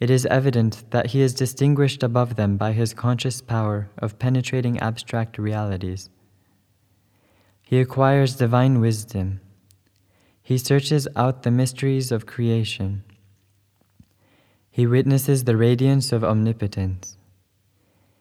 it 0.00 0.10
is 0.10 0.26
evident 0.26 0.84
that 0.90 1.06
he 1.06 1.20
is 1.20 1.34
distinguished 1.34 2.02
above 2.02 2.34
them 2.34 2.56
by 2.56 2.72
his 2.72 2.94
conscious 2.94 3.40
power 3.40 3.90
of 3.98 4.18
penetrating 4.18 4.80
abstract 4.80 5.38
realities. 5.38 6.10
He 7.72 7.80
acquires 7.80 8.36
divine 8.36 8.82
wisdom. 8.82 9.40
He 10.42 10.58
searches 10.58 11.08
out 11.16 11.42
the 11.42 11.50
mysteries 11.50 12.12
of 12.12 12.26
creation. 12.26 13.02
He 14.70 14.86
witnesses 14.86 15.44
the 15.44 15.56
radiance 15.56 16.12
of 16.12 16.22
omnipotence. 16.22 17.16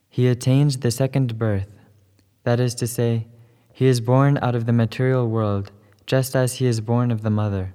He 0.08 0.30
attains 0.30 0.78
the 0.78 0.90
second 0.90 1.38
birth 1.38 1.68
that 2.46 2.62
is 2.62 2.74
to 2.76 2.88
say, 2.88 3.28
he 3.74 3.88
is 3.88 4.00
born 4.00 4.40
out 4.42 4.56
of 4.56 4.68
the 4.68 4.72
material 4.72 5.28
world, 5.28 5.70
just 6.06 6.34
as 6.34 6.54
he 6.54 6.66
is 6.66 6.80
born 6.80 7.12
of 7.12 7.22
the 7.22 7.30
mother. 7.30 7.74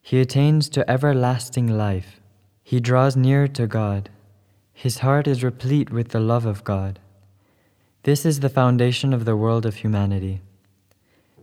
He 0.00 0.20
attains 0.20 0.68
to 0.70 0.90
everlasting 0.90 1.68
life. 1.68 2.20
He 2.64 2.80
draws 2.80 3.14
near 3.14 3.46
to 3.46 3.68
God. 3.68 4.10
His 4.72 4.98
heart 4.98 5.28
is 5.28 5.44
replete 5.44 5.90
with 5.92 6.08
the 6.08 6.18
love 6.18 6.46
of 6.46 6.64
God. 6.64 6.98
This 8.02 8.26
is 8.26 8.40
the 8.40 8.48
foundation 8.48 9.14
of 9.14 9.24
the 9.24 9.36
world 9.36 9.64
of 9.64 9.76
humanity. 9.76 10.40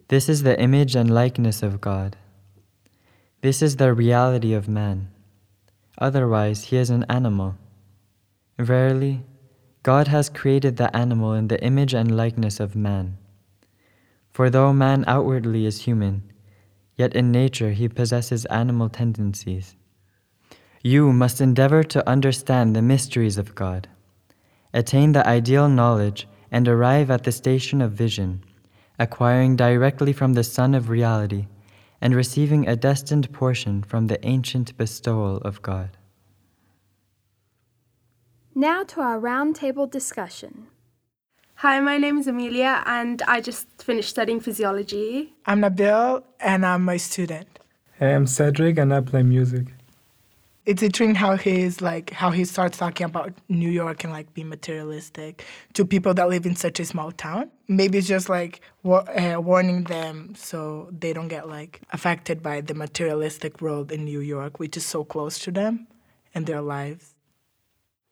This 0.10 0.28
is 0.28 0.42
the 0.42 0.60
image 0.60 0.96
and 0.96 1.13
likeness 1.13 1.62
of 1.62 1.80
God. 1.80 2.18
This 3.42 3.62
is 3.62 3.75
the 3.75 3.94
reality 3.94 4.54
of 4.54 4.68
man. 4.68 5.12
Otherwise, 6.00 6.63
he 6.63 6.78
is 6.78 6.89
an 6.89 7.06
animal. 7.08 7.58
Verily, 8.58 9.22
God 9.84 10.08
has 10.08 10.28
created 10.28 10.78
the 10.78 10.89
animal 10.98 11.34
in 11.34 11.48
the 11.48 11.63
image 11.63 11.94
and 11.94 12.18
likeness 12.18 12.60
of 12.60 12.75
man. 12.75 13.20
For 14.32 14.50
though 14.50 14.74
man 14.74 15.04
outwardly 15.06 15.68
is 15.68 15.84
human, 15.84 16.24
yet 16.96 17.16
in 17.16 17.32
nature 17.32 17.74
he 17.74 17.88
possesses 17.88 18.46
animal 18.46 18.89
tendencies. 18.89 19.75
You 20.82 21.13
must 21.13 21.39
endeavor 21.39 21.84
to 21.84 22.10
understand 22.10 22.75
the 22.75 22.82
mysteries 22.82 23.38
of 23.38 23.54
God, 23.54 23.88
attain 24.74 25.12
the 25.12 25.28
ideal 25.28 25.70
knowledge, 25.70 26.28
and 26.50 26.68
arrive 26.68 27.12
at 27.12 27.25
the 27.25 27.32
station 27.32 27.80
of 27.80 27.92
vision, 27.92 28.44
acquiring 29.00 29.56
directly 29.56 30.13
from 30.13 30.34
the 30.34 30.44
Sun 30.44 30.75
of 30.75 30.89
reality 30.89 31.48
and 32.01 32.13
receiving 32.13 32.68
a 32.68 32.75
destined 32.75 33.32
portion 33.32 33.82
from 33.82 34.08
the 34.08 34.24
ancient 34.25 34.77
bestowal 34.77 35.38
of 35.38 35.62
God. 35.62 35.98
Now 38.53 38.84
to 38.84 39.01
our 39.01 39.20
roundtable 39.20 39.89
discussion. 39.89 40.68
Hi, 41.56 41.79
my 41.79 41.98
name 41.98 42.18
is 42.20 42.27
Amelia, 42.27 42.84
and 42.86 43.22
I 43.24 43.41
just 43.41 43.68
finished 43.82 44.10
studying 44.10 44.39
physiology. 44.39 45.34
I'm 45.46 45.62
Nabil, 45.62 46.24
and 46.39 46.65
I'm 46.65 46.88
a 46.88 46.98
student. 46.98 47.60
Hey, 47.98 48.15
I'm 48.15 48.27
Cedric, 48.27 48.77
and 48.77 48.94
I 48.94 49.01
play 49.01 49.24
music. 49.24 49.68
It's 50.70 50.84
interesting 50.84 51.16
how 51.16 51.36
he's 51.36 51.82
like 51.82 52.12
how 52.12 52.30
he 52.30 52.46
starts 52.46 52.78
talking 52.78 53.06
about 53.06 53.34
New 53.48 53.72
York 53.72 54.04
and 54.04 54.14
like 54.14 54.32
being 54.36 54.50
materialistic 54.50 55.44
to 55.74 55.84
people 55.84 56.14
that 56.14 56.30
live 56.30 56.46
in 56.46 56.56
such 56.56 56.80
a 56.80 56.86
small 56.86 57.12
town. 57.12 57.50
Maybe 57.68 57.98
it's 57.98 58.08
just 58.08 58.30
like 58.30 58.62
wa- 58.84 59.08
uh, 59.22 59.42
warning 59.42 59.86
them 59.86 60.36
so 60.36 60.88
they 60.92 61.12
don't 61.12 61.28
get 61.28 61.48
like 61.48 61.82
affected 61.92 62.44
by 62.44 62.62
the 62.62 62.76
materialistic 62.76 63.62
world 63.62 63.92
in 63.92 64.06
New 64.06 64.20
York, 64.20 64.60
which 64.60 64.78
is 64.78 64.86
so 64.86 65.04
close 65.04 65.40
to 65.40 65.50
them 65.50 65.88
and 66.36 66.46
their 66.46 66.62
lives. 66.62 67.16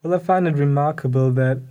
Well, 0.02 0.16
I 0.16 0.18
find 0.18 0.48
it 0.48 0.56
remarkable 0.56 1.30
that 1.34 1.62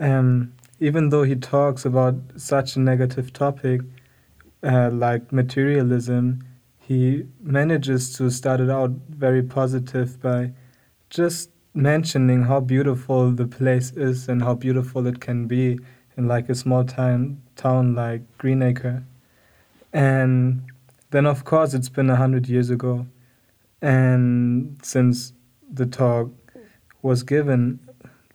um, 0.00 0.54
even 0.80 1.10
though 1.10 1.24
he 1.24 1.34
talks 1.34 1.84
about 1.84 2.14
such 2.38 2.74
a 2.76 2.80
negative 2.80 3.34
topic 3.34 3.82
uh, 4.62 4.88
like 4.90 5.30
materialism, 5.30 6.42
he 6.92 7.24
manages 7.40 8.14
to 8.16 8.28
start 8.28 8.60
it 8.60 8.68
out 8.68 8.90
very 9.08 9.42
positive 9.42 10.20
by 10.20 10.52
just 11.08 11.48
mentioning 11.72 12.42
how 12.42 12.60
beautiful 12.60 13.30
the 13.30 13.46
place 13.46 13.92
is 13.92 14.28
and 14.28 14.42
how 14.42 14.52
beautiful 14.52 15.06
it 15.06 15.18
can 15.18 15.46
be 15.46 15.78
in 16.18 16.28
like 16.28 16.50
a 16.50 16.54
small 16.54 16.84
town 16.84 17.40
town 17.56 17.94
like 17.94 18.20
Green 18.36 18.62
Acre. 18.62 19.02
And 19.90 20.64
then 21.10 21.24
of 21.24 21.44
course 21.44 21.72
it's 21.72 21.88
been 21.88 22.10
a 22.10 22.16
hundred 22.16 22.46
years 22.46 22.68
ago 22.68 23.06
and 23.80 24.78
since 24.82 25.32
the 25.72 25.86
talk 25.86 26.30
was 27.00 27.22
given, 27.22 27.80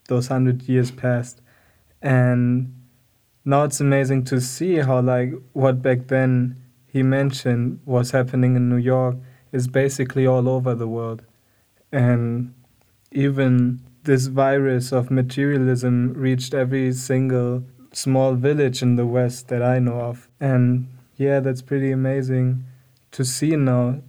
those 0.08 0.28
hundred 0.28 0.64
years 0.64 0.90
passed, 0.90 1.42
and 2.02 2.74
now 3.46 3.64
it's 3.64 3.80
amazing 3.80 4.24
to 4.26 4.42
see 4.42 4.78
how 4.78 5.00
like 5.00 5.32
what 5.54 5.82
back 5.82 6.08
then 6.08 6.58
he 6.88 7.04
mentioned 7.04 7.80
what's 7.86 8.12
happening 8.12 8.56
in 8.56 8.70
New 8.70 8.78
York 8.78 9.18
is 9.52 9.68
basically 9.68 10.26
all 10.26 10.48
over 10.50 10.74
the 10.74 10.88
world, 10.88 11.24
and 11.92 12.54
even 13.12 13.82
this 14.04 14.28
virus 14.28 14.92
of 14.92 15.12
materialism 15.12 16.14
reached 16.14 16.54
every 16.54 16.94
single 16.94 17.64
small 17.92 18.36
village 18.36 18.82
in 18.82 18.96
the 18.96 19.06
West 19.06 19.48
that 19.50 19.62
I 19.62 19.80
know 19.80 20.00
of, 20.00 20.30
and 20.40 20.88
yeah, 21.16 21.40
that's 21.40 21.62
pretty 21.62 21.92
amazing 21.92 22.64
to 23.12 23.26
see 23.26 23.56
now. 23.56 24.02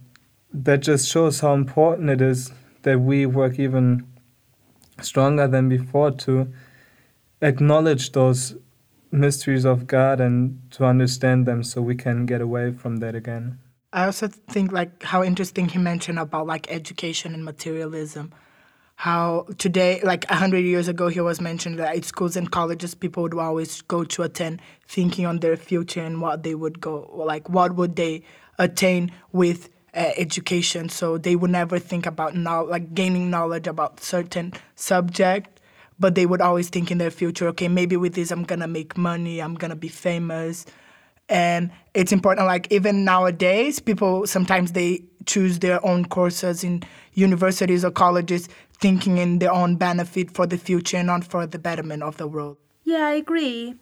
That 0.53 0.81
just 0.81 1.07
shows 1.07 1.41
how 1.41 1.53
important 1.53 2.09
it 2.09 2.21
is 2.21 2.51
that 2.83 2.99
we 2.99 3.25
work 3.25 3.59
even 3.59 4.07
stronger 5.01 5.47
than 5.47 5.69
before 5.69 6.11
to 6.11 6.51
acknowledge 7.41 8.11
those 8.11 8.55
mysteries 9.11 9.65
of 9.65 9.87
God 9.87 10.19
and 10.19 10.61
to 10.71 10.85
understand 10.85 11.45
them 11.45 11.63
so 11.63 11.81
we 11.81 11.95
can 11.95 12.25
get 12.25 12.41
away 12.41 12.71
from 12.71 12.97
that 12.97 13.15
again. 13.15 13.59
I 13.91 14.05
also 14.05 14.27
think 14.27 14.71
like 14.71 15.03
how 15.03 15.23
interesting 15.23 15.67
he 15.67 15.79
mentioned 15.79 16.19
about 16.19 16.45
like 16.45 16.71
education 16.71 17.33
and 17.33 17.43
materialism. 17.43 18.31
How 18.95 19.47
today, 19.57 20.01
like 20.03 20.29
a 20.29 20.35
hundred 20.35 20.65
years 20.65 20.89
ago, 20.89 21.07
he 21.07 21.21
was 21.21 21.39
mentioned 21.39 21.79
that 21.79 21.95
at 21.95 22.03
schools 22.03 22.35
and 22.35 22.51
colleges, 22.51 22.93
people 22.93 23.23
would 23.23 23.33
always 23.33 23.81
go 23.83 24.03
to 24.03 24.23
attend 24.23 24.61
thinking 24.87 25.25
on 25.25 25.39
their 25.39 25.55
future 25.55 26.03
and 26.03 26.21
what 26.21 26.43
they 26.43 26.53
would 26.53 26.81
go, 26.81 27.09
like 27.13 27.49
what 27.49 27.75
would 27.75 27.95
they 27.95 28.23
attain 28.57 29.09
with 29.31 29.69
uh, 29.95 30.11
education. 30.17 30.89
So 30.89 31.17
they 31.17 31.35
would 31.35 31.49
never 31.49 31.79
think 31.79 32.05
about 32.05 32.35
now, 32.35 32.65
like 32.65 32.93
gaining 32.93 33.29
knowledge 33.29 33.67
about 33.67 34.01
certain 34.01 34.53
subject, 34.75 35.58
but 35.99 36.15
they 36.15 36.25
would 36.25 36.41
always 36.41 36.69
think 36.69 36.91
in 36.91 36.97
their 36.97 37.11
future, 37.11 37.47
okay, 37.49 37.67
maybe 37.67 37.97
with 37.97 38.13
this 38.13 38.31
I'm 38.31 38.43
gonna 38.43 38.67
make 38.67 38.97
money, 38.97 39.41
I'm 39.41 39.55
gonna 39.55 39.75
be 39.75 39.89
famous, 39.89 40.65
and 41.27 41.71
it's 41.93 42.11
important. 42.11 42.47
Like 42.47 42.71
even 42.71 43.03
nowadays, 43.03 43.79
people 43.79 44.25
sometimes 44.25 44.71
they 44.71 45.03
choose 45.25 45.59
their 45.59 45.85
own 45.85 46.05
courses 46.05 46.63
in 46.63 46.83
universities 47.13 47.85
or 47.85 47.91
colleges, 47.91 48.49
thinking 48.79 49.17
in 49.17 49.39
their 49.39 49.51
own 49.51 49.75
benefit 49.75 50.31
for 50.31 50.47
the 50.47 50.57
future 50.57 50.97
and 50.97 51.07
not 51.07 51.23
for 51.23 51.45
the 51.45 51.59
betterment 51.59 52.01
of 52.03 52.17
the 52.17 52.27
world. 52.27 52.57
Yeah, 52.83 53.05
I 53.05 53.11
agree. 53.11 53.75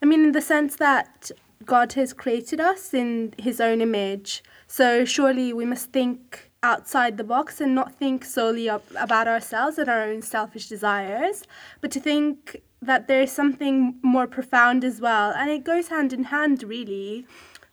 I 0.00 0.06
mean, 0.06 0.24
in 0.24 0.32
the 0.32 0.40
sense 0.40 0.76
that 0.76 1.30
God 1.64 1.92
has 1.94 2.12
created 2.12 2.60
us 2.60 2.94
in 2.94 3.34
His 3.38 3.60
own 3.60 3.80
image, 3.80 4.42
so 4.66 5.04
surely 5.04 5.52
we 5.52 5.64
must 5.64 5.92
think 5.92 6.47
outside 6.62 7.16
the 7.16 7.24
box 7.24 7.60
and 7.60 7.74
not 7.74 7.94
think 7.94 8.24
solely 8.24 8.68
about 8.68 9.28
ourselves 9.28 9.78
and 9.78 9.88
our 9.88 10.02
own 10.02 10.22
selfish 10.22 10.68
desires, 10.68 11.44
but 11.80 11.90
to 11.92 12.00
think 12.00 12.62
that 12.82 13.08
there 13.08 13.20
is 13.20 13.32
something 13.32 13.94
more 14.02 14.26
profound 14.26 14.84
as 14.84 15.00
well. 15.00 15.32
And 15.32 15.50
it 15.50 15.64
goes 15.64 15.88
hand 15.88 16.12
in 16.12 16.24
hand, 16.24 16.62
really, 16.62 17.26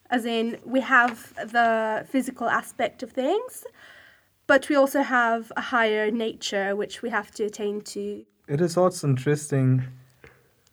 as 0.10 0.25
in 0.25 0.58
we 0.63 0.82
have 0.82 1.34
the 1.36 2.06
physical 2.10 2.48
aspect 2.48 3.04
of 3.04 3.12
things, 3.12 3.63
but 4.48 4.70
we 4.70 4.75
also 4.75 5.01
have 5.01 5.51
a 5.58 5.62
higher 5.62 6.12
nature 6.12 6.75
which 6.75 7.01
we 7.01 7.10
have 7.10 7.32
to 7.32 7.46
attain 7.46 7.82
to. 7.82 8.25
It 8.48 8.62
is 8.62 8.77
also 8.77 9.08
interesting 9.08 9.84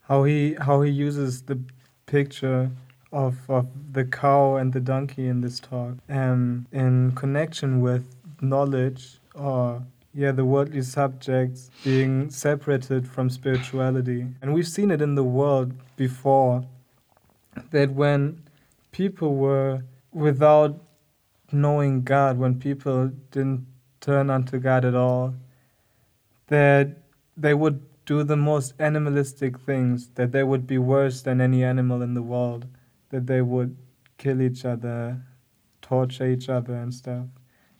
how 0.01 0.23
he 0.25 0.55
how 0.59 0.81
he 0.81 0.91
uses 0.91 1.43
the 1.43 1.59
picture 2.05 2.69
of, 3.13 3.37
of 3.47 3.67
the 3.93 4.03
cow 4.03 4.55
and 4.55 4.73
the 4.73 4.79
donkey 4.79 5.27
in 5.27 5.39
this 5.41 5.59
talk. 5.59 5.93
Um, 6.09 6.65
in 6.71 7.13
connection 7.13 7.79
with 7.79 8.03
knowledge 8.41 9.19
or 9.35 9.81
yeah 10.13 10.31
the 10.31 10.43
worldly 10.43 10.81
subjects 10.81 11.71
being 11.83 12.29
separated 12.29 13.07
from 13.07 13.29
spirituality. 13.29 14.27
And 14.41 14.53
we've 14.53 14.67
seen 14.67 14.91
it 14.91 15.01
in 15.01 15.15
the 15.15 15.23
world 15.23 15.73
before 15.95 16.65
that 17.71 17.91
when 17.91 18.43
people 18.91 19.35
were 19.35 19.83
without 20.11 20.79
knowing 21.51 22.01
God, 22.01 22.37
when 22.37 22.59
people 22.59 23.11
didn't 23.31 23.65
turn 24.01 24.29
unto 24.29 24.59
God 24.59 24.83
at 24.83 24.95
all, 24.95 25.35
that 26.47 26.97
they 27.37 27.53
would 27.53 27.81
do 28.05 28.23
the 28.23 28.35
most 28.35 28.73
animalistic 28.79 29.59
things, 29.59 30.09
that 30.15 30.31
they 30.31 30.43
would 30.43 30.67
be 30.67 30.77
worse 30.77 31.21
than 31.21 31.39
any 31.39 31.63
animal 31.63 32.01
in 32.01 32.15
the 32.15 32.21
world, 32.21 32.65
that 33.13 33.27
they 33.27 33.41
would 33.41 33.77
kill 34.17 34.41
each 34.41 34.65
other, 34.65 35.21
torture 35.81 36.27
each 36.27 36.49
other, 36.49 36.73
and 36.73 36.91
stuff. 36.91 37.27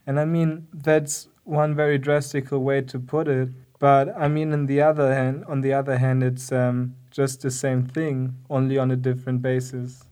And 0.05 0.19
I 0.19 0.25
mean, 0.25 0.67
that's 0.71 1.27
one 1.43 1.75
very 1.75 1.97
drastic 1.97 2.51
way 2.51 2.81
to 2.81 2.99
put 2.99 3.27
it. 3.27 3.49
But 3.79 4.15
I 4.15 4.27
mean, 4.27 4.53
in 4.53 4.67
the 4.67 4.81
other 4.81 5.13
hand, 5.13 5.43
on 5.47 5.61
the 5.61 5.73
other 5.73 5.97
hand, 5.97 6.23
it's 6.23 6.51
um, 6.51 6.95
just 7.09 7.41
the 7.41 7.49
same 7.49 7.83
thing, 7.83 8.35
only 8.47 8.77
on 8.77 8.91
a 8.91 8.95
different 8.95 9.41
basis, 9.41 10.05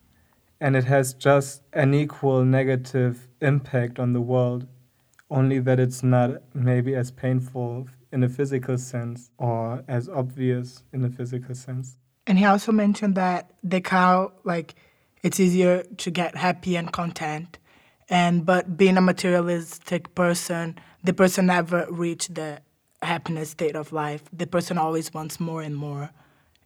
and 0.60 0.76
it 0.76 0.86
has 0.86 1.14
just 1.14 1.62
an 1.74 1.94
equal 1.94 2.44
negative 2.44 3.28
impact 3.42 4.00
on 4.00 4.14
the 4.14 4.22
world, 4.22 4.66
only 5.30 5.60
that 5.60 5.80
it's 5.80 6.02
not 6.02 6.42
maybe 6.54 6.96
as 6.96 7.12
painful 7.12 7.88
in 8.12 8.24
a 8.24 8.30
physical 8.30 8.78
sense 8.78 9.30
or 9.38 9.84
as 9.88 10.10
obvious 10.10 10.84
in 10.92 11.06
a 11.06 11.10
physical 11.10 11.56
sense. 11.56 11.98
And 12.28 12.38
he 12.38 12.46
also 12.46 12.72
mentioned 12.72 13.16
that 13.16 13.52
the 13.64 13.82
cow, 13.82 14.32
like, 14.44 14.76
it's 15.24 15.40
easier 15.40 15.84
to 15.98 16.12
get 16.12 16.36
happy 16.36 16.76
and 16.76 16.92
content, 16.92 17.58
and 18.10 18.46
but 18.46 18.78
being 18.78 18.98
a 18.98 19.02
materialistic 19.02 20.14
person, 20.16 20.78
the 21.04 21.14
person 21.14 21.46
never 21.48 21.88
reached 21.90 22.36
the 22.36 22.62
happiness 23.02 23.50
state 23.50 23.76
of 23.76 23.92
life. 23.92 24.24
The 24.34 24.48
person 24.48 24.78
always 24.78 25.14
wants 25.14 25.40
more 25.40 25.62
and 25.62 25.76
more, 25.76 26.12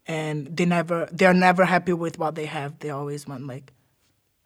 and 0.08 0.56
they 0.56 0.66
never 0.66 1.08
they're 1.12 1.34
never 1.34 1.66
happy 1.66 1.94
with 1.94 2.18
what 2.18 2.36
they 2.36 2.46
have. 2.46 2.80
They 2.80 2.90
always 2.90 3.28
want 3.28 3.46
like 3.46 3.74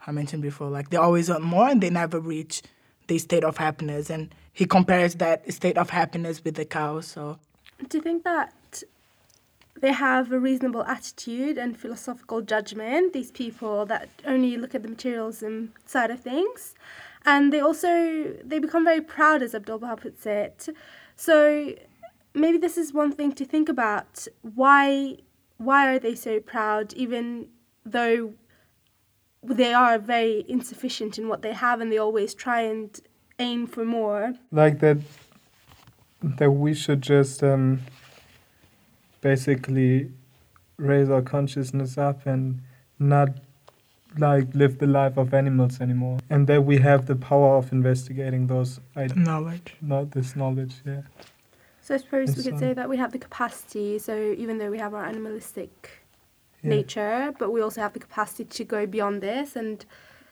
I 0.05 0.11
mentioned 0.11 0.41
before, 0.41 0.69
like 0.69 0.89
they 0.89 0.97
always 0.97 1.29
want 1.29 1.43
more, 1.43 1.67
and 1.67 1.81
they 1.81 1.89
never 1.89 2.19
reach 2.19 2.61
the 3.07 3.17
state 3.17 3.43
of 3.43 3.57
happiness. 3.57 4.09
And 4.09 4.33
he 4.53 4.65
compares 4.65 5.15
that 5.15 5.51
state 5.53 5.77
of 5.77 5.89
happiness 5.89 6.43
with 6.43 6.55
the 6.55 6.65
cow. 6.65 7.01
So, 7.01 7.39
do 7.87 7.97
you 7.97 8.03
think 8.03 8.23
that 8.23 8.53
they 9.81 9.91
have 9.91 10.31
a 10.31 10.39
reasonable 10.39 10.83
attitude 10.83 11.57
and 11.57 11.77
philosophical 11.77 12.41
judgment? 12.41 13.13
These 13.13 13.31
people 13.31 13.85
that 13.87 14.09
only 14.25 14.57
look 14.57 14.75
at 14.75 14.83
the 14.83 14.89
materialism 14.89 15.73
side 15.85 16.11
of 16.11 16.19
things, 16.19 16.75
and 17.25 17.53
they 17.53 17.59
also 17.59 18.33
they 18.43 18.59
become 18.59 18.85
very 18.85 19.01
proud, 19.01 19.41
as 19.41 19.53
Abdul 19.53 19.79
Baha 19.79 19.97
puts 19.97 20.25
it. 20.25 20.69
So 21.15 21.73
maybe 22.33 22.57
this 22.57 22.77
is 22.77 22.93
one 22.93 23.11
thing 23.11 23.31
to 23.33 23.45
think 23.45 23.69
about. 23.69 24.27
Why 24.41 25.17
why 25.57 25.93
are 25.93 25.99
they 25.99 26.15
so 26.15 26.39
proud, 26.39 26.93
even 26.93 27.49
though 27.85 28.33
they 29.43 29.73
are 29.73 29.97
very 29.97 30.45
insufficient 30.47 31.17
in 31.17 31.27
what 31.27 31.41
they 31.41 31.53
have, 31.53 31.81
and 31.81 31.91
they 31.91 31.97
always 31.97 32.33
try 32.33 32.61
and 32.61 32.99
aim 33.39 33.67
for 33.67 33.85
more? 33.85 34.33
Like 34.51 34.79
that. 34.79 34.97
That 36.21 36.51
we 36.51 36.73
should 36.73 37.01
just 37.01 37.41
um, 37.41 37.79
basically 39.21 40.11
raise 40.77 41.09
our 41.09 41.21
consciousness 41.21 41.97
up 41.97 42.25
and 42.25 42.61
not 42.97 43.29
like 44.17 44.53
live 44.53 44.79
the 44.79 44.87
life 44.87 45.17
of 45.17 45.33
animals 45.33 45.81
anymore. 45.81 46.19
And 46.29 46.47
that 46.47 46.63
we 46.63 46.77
have 46.77 47.05
the 47.05 47.15
power 47.15 47.57
of 47.57 47.71
investigating 47.71 48.47
those 48.47 48.79
ideas 48.95 49.17
knowledge. 49.17 49.75
not 49.81 50.11
this 50.11 50.35
knowledge 50.35 50.75
yeah. 50.85 51.01
So 51.81 51.95
i 51.95 51.97
suppose 51.97 52.29
and 52.29 52.37
we 52.37 52.43
so 52.43 52.49
could 52.49 52.53
um, 52.53 52.59
say 52.59 52.73
that 52.73 52.89
we 52.89 52.97
have 52.97 53.11
the 53.11 53.19
capacity 53.19 53.99
so 53.99 54.15
even 54.37 54.57
though 54.57 54.69
we 54.69 54.77
have 54.77 54.93
our 54.93 55.05
animalistic 55.05 56.03
yeah. 56.63 56.69
nature 56.69 57.33
but 57.39 57.51
we 57.51 57.61
also 57.61 57.81
have 57.81 57.93
the 57.93 57.99
capacity 57.99 58.45
to 58.45 58.63
go 58.63 58.85
beyond 58.85 59.21
this 59.21 59.55
and 59.55 59.85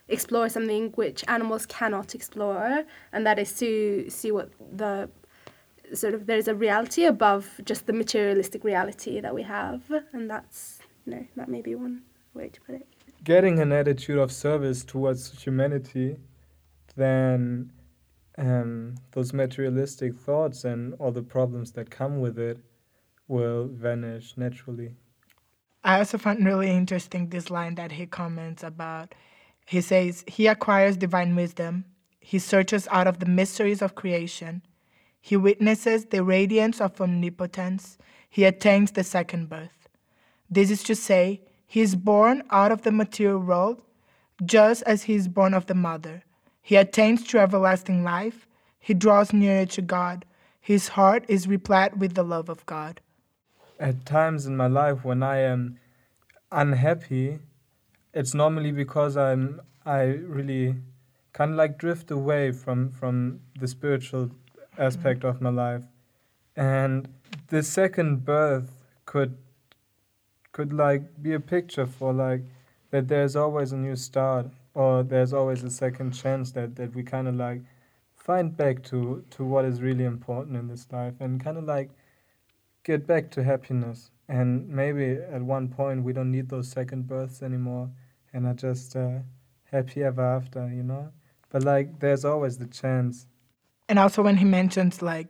explore 0.08 0.50
something 0.50 0.92
which 0.92 1.24
animals 1.28 1.66
cannot 1.66 2.16
explore 2.16 2.84
and 3.12 3.26
that 3.26 3.40
is 3.40 3.58
to 3.60 4.10
see 4.10 4.32
what 4.32 4.50
the 4.72 5.10
sort 5.94 6.14
of 6.14 6.26
there's 6.26 6.48
a 6.48 6.56
reality 6.56 7.06
above 7.06 7.60
just 7.64 7.88
the 7.88 7.94
materialistic 7.94 8.64
reality 8.64 9.20
that 9.20 9.34
we 9.34 9.44
have 9.44 9.82
and 10.14 10.30
that's 10.30 10.80
you 11.06 11.14
know 11.14 11.26
that 11.36 11.48
may 11.50 11.62
be 11.62 11.76
one 11.76 12.02
way 12.34 12.50
to 12.50 12.62
put 12.62 12.76
it 12.76 12.88
getting 13.28 13.60
an 13.60 13.74
attitude 13.74 14.18
of 14.18 14.32
service 14.32 14.86
towards 14.86 15.44
humanity, 15.44 16.16
then 16.96 17.72
um, 18.38 18.96
those 19.12 19.34
materialistic 19.34 20.16
thoughts 20.16 20.64
and 20.64 20.94
all 21.00 21.12
the 21.12 21.22
problems 21.22 21.74
that 21.74 21.90
come 21.90 22.22
with 22.22 22.40
it 22.40 22.58
will 23.28 23.68
vanish 23.68 24.36
naturally. 24.38 24.94
I 25.84 26.00
also 26.00 26.18
find 26.18 26.46
really 26.46 26.70
interesting 26.70 27.28
this 27.28 27.50
line 27.50 27.76
that 27.76 27.92
he 27.92 28.06
comments 28.06 28.64
about. 28.64 29.14
He 29.66 29.82
says, 29.82 30.24
He 30.26 30.48
acquires 30.48 30.96
divine 30.96 31.36
wisdom, 31.36 31.84
he 32.20 32.40
searches 32.40 32.88
out 32.92 33.08
of 33.08 33.20
the 33.20 33.26
mysteries 33.26 33.82
of 33.82 33.96
creation, 33.96 34.62
he 35.28 35.36
witnesses 35.36 36.06
the 36.06 36.24
radiance 36.24 36.80
of 36.80 37.02
omnipotence, 37.02 37.98
he 38.30 38.46
attains 38.46 38.92
the 38.92 39.04
second 39.04 39.50
birth. 39.50 39.90
This 40.50 40.72
is 40.72 40.84
to 40.84 40.96
say, 40.96 41.42
he 41.66 41.82
is 41.82 41.98
born 41.98 42.44
out 42.50 42.72
of 42.72 42.84
the 42.84 42.94
material 42.94 43.40
world, 43.40 43.82
just 44.46 44.84
as 44.84 45.04
he 45.04 45.16
is 45.16 45.28
born 45.28 45.54
of 45.54 45.66
the 45.66 45.76
mother. 45.76 46.24
He 46.62 46.78
attains 46.78 47.28
to 47.28 47.40
everlasting 47.40 48.06
life. 48.06 48.48
He 48.80 48.94
draws 48.94 49.34
nearer 49.34 49.66
to 49.66 49.82
God. 49.82 50.24
His 50.62 50.88
heart 50.88 51.26
is 51.28 51.46
replete 51.46 51.98
with 51.98 52.14
the 52.14 52.24
love 52.24 52.48
of 52.48 52.66
God. 52.66 53.02
At 53.82 54.06
times 54.06 54.46
in 54.46 54.56
my 54.56 54.68
life 54.68 55.04
when 55.04 55.24
I 55.24 55.40
am 55.40 55.78
unhappy, 56.54 57.40
it's 58.14 58.34
normally 58.34 58.72
because 58.72 59.18
I'm 59.18 59.60
I 59.86 60.04
really 60.40 60.76
kind 61.34 61.52
of 61.52 61.58
like 61.58 61.78
drift 61.78 62.12
away 62.12 62.54
from 62.54 62.92
from 62.92 63.42
the 63.60 63.68
spiritual 63.68 64.32
aspect 64.78 65.24
of 65.24 65.42
my 65.42 65.50
life, 65.50 65.84
and 66.56 67.08
the 67.48 67.64
second 67.64 68.26
birth 68.26 68.76
could 69.06 69.38
could 70.52 70.74
like 70.74 71.04
be 71.22 71.34
a 71.34 71.40
picture 71.40 71.86
for 71.86 72.14
like 72.14 72.42
that 72.92 73.08
there's 73.08 73.36
always 73.36 73.72
a 73.72 73.78
new 73.78 73.96
start 73.96 74.48
or 74.74 75.04
there's 75.04 75.34
always 75.34 75.64
a 75.64 75.70
second 75.70 76.12
chance 76.12 76.52
that, 76.52 76.76
that 76.76 76.94
we 76.96 77.04
kind 77.04 77.28
of 77.28 77.36
like 77.36 77.62
find 78.16 78.56
back 78.56 78.84
to, 78.84 79.24
to 79.32 79.44
what 79.44 79.66
is 79.66 79.82
really 79.82 80.04
important 80.04 80.56
in 80.56 80.68
this 80.68 80.88
life 80.92 81.14
and 81.20 81.44
kind 81.44 81.58
of 81.58 81.64
like 81.64 81.90
get 82.84 83.08
back 83.08 83.32
to 83.32 83.44
happiness. 83.44 84.12
And 84.30 84.68
maybe 84.70 85.14
at 85.14 85.42
one 85.42 85.68
point 85.70 86.04
we 86.04 86.14
don't 86.14 86.32
need 86.32 86.50
those 86.50 86.70
second 86.70 87.08
births 87.08 87.42
anymore 87.42 87.90
and 88.34 88.46
are 88.46 88.54
just 88.54 88.96
uh, 88.96 89.20
happy 89.72 90.04
ever 90.04 90.24
after, 90.24 90.68
you 90.68 90.84
know? 90.84 91.12
But 91.50 91.64
like 91.64 92.00
there's 92.00 92.26
always 92.26 92.58
the 92.58 92.68
chance. 92.68 93.26
And 93.90 94.00
also 94.00 94.22
when 94.22 94.38
he 94.38 94.46
mentions 94.46 95.02
like 95.02 95.28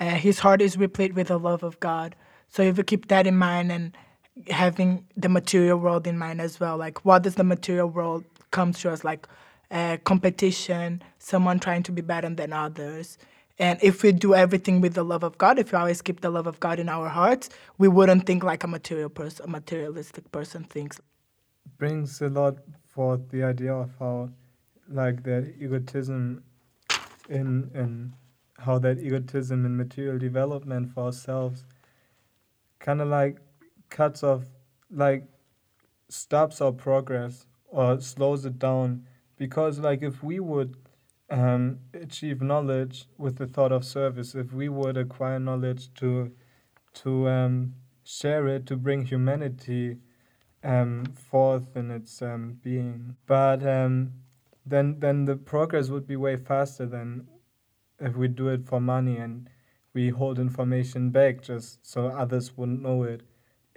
uh, 0.00 0.10
his 0.10 0.38
heart 0.38 0.62
is 0.62 0.76
replete 0.76 1.14
with 1.14 1.28
the 1.28 1.38
love 1.38 1.62
of 1.62 1.78
God. 1.80 2.16
So 2.48 2.62
if 2.62 2.78
you 2.78 2.84
keep 2.84 3.08
that 3.08 3.26
in 3.26 3.36
mind 3.36 3.70
and 3.72 3.96
having 4.50 5.06
the 5.16 5.28
material 5.28 5.78
world 5.78 6.06
in 6.06 6.18
mind 6.18 6.40
as 6.40 6.60
well. 6.60 6.76
Like, 6.76 7.04
what 7.04 7.22
does 7.22 7.34
the 7.34 7.44
material 7.44 7.88
world 7.88 8.24
come 8.50 8.72
to 8.72 8.90
us? 8.90 9.04
Like, 9.04 9.26
uh, 9.70 9.98
competition, 10.04 11.02
someone 11.18 11.58
trying 11.58 11.82
to 11.84 11.92
be 11.92 12.02
better 12.02 12.30
than 12.30 12.52
others. 12.52 13.18
And 13.58 13.78
if 13.82 14.02
we 14.02 14.12
do 14.12 14.34
everything 14.34 14.80
with 14.80 14.94
the 14.94 15.04
love 15.04 15.24
of 15.24 15.36
God, 15.36 15.58
if 15.58 15.72
we 15.72 15.78
always 15.78 16.00
keep 16.00 16.20
the 16.20 16.30
love 16.30 16.46
of 16.46 16.60
God 16.60 16.78
in 16.78 16.88
our 16.88 17.08
hearts, 17.08 17.50
we 17.76 17.88
wouldn't 17.88 18.24
think 18.24 18.44
like 18.44 18.62
a 18.62 18.68
material 18.68 19.08
person, 19.08 19.46
a 19.46 19.48
materialistic 19.48 20.30
person 20.30 20.62
thinks. 20.64 21.00
Brings 21.76 22.20
a 22.22 22.28
lot 22.28 22.58
forth 22.86 23.28
the 23.30 23.42
idea 23.42 23.74
of 23.74 23.90
how, 23.98 24.30
like, 24.88 25.24
that 25.24 25.52
egotism 25.60 26.44
in 27.28 27.70
in 27.74 28.14
how 28.58 28.78
that 28.78 28.98
egotism 28.98 29.64
in 29.64 29.76
material 29.76 30.18
development 30.18 30.92
for 30.92 31.04
ourselves, 31.04 31.64
kind 32.80 33.00
of 33.00 33.08
like 33.08 33.38
cuts 33.88 34.22
off, 34.22 34.42
like, 34.90 35.24
stops 36.08 36.60
our 36.60 36.72
progress 36.72 37.46
or 37.66 38.00
slows 38.00 38.44
it 38.44 38.58
down. 38.58 39.06
Because, 39.36 39.78
like, 39.78 40.02
if 40.02 40.22
we 40.22 40.40
would 40.40 40.76
um, 41.30 41.78
achieve 41.94 42.42
knowledge 42.42 43.06
with 43.16 43.36
the 43.36 43.46
thought 43.46 43.70
of 43.70 43.84
service, 43.84 44.34
if 44.34 44.52
we 44.52 44.68
would 44.68 44.96
acquire 44.96 45.38
knowledge 45.38 45.92
to 45.94 46.32
to 46.94 47.28
um, 47.28 47.74
share 48.02 48.48
it, 48.48 48.66
to 48.66 48.76
bring 48.76 49.04
humanity 49.04 49.98
um, 50.64 51.04
forth 51.14 51.76
in 51.76 51.90
its 51.90 52.20
um, 52.22 52.58
being, 52.62 53.14
but 53.26 53.64
um, 53.64 54.12
then 54.70 55.00
then 55.00 55.24
the 55.24 55.36
progress 55.36 55.88
would 55.88 56.06
be 56.06 56.16
way 56.16 56.36
faster 56.36 56.86
than 56.86 57.28
if 58.00 58.16
we 58.16 58.28
do 58.28 58.48
it 58.48 58.66
for 58.66 58.80
money 58.80 59.16
and 59.16 59.48
we 59.94 60.10
hold 60.10 60.38
information 60.38 61.10
back 61.10 61.42
just 61.42 61.84
so 61.86 62.06
others 62.06 62.56
wouldn't 62.56 62.82
know 62.82 63.02
it 63.02 63.22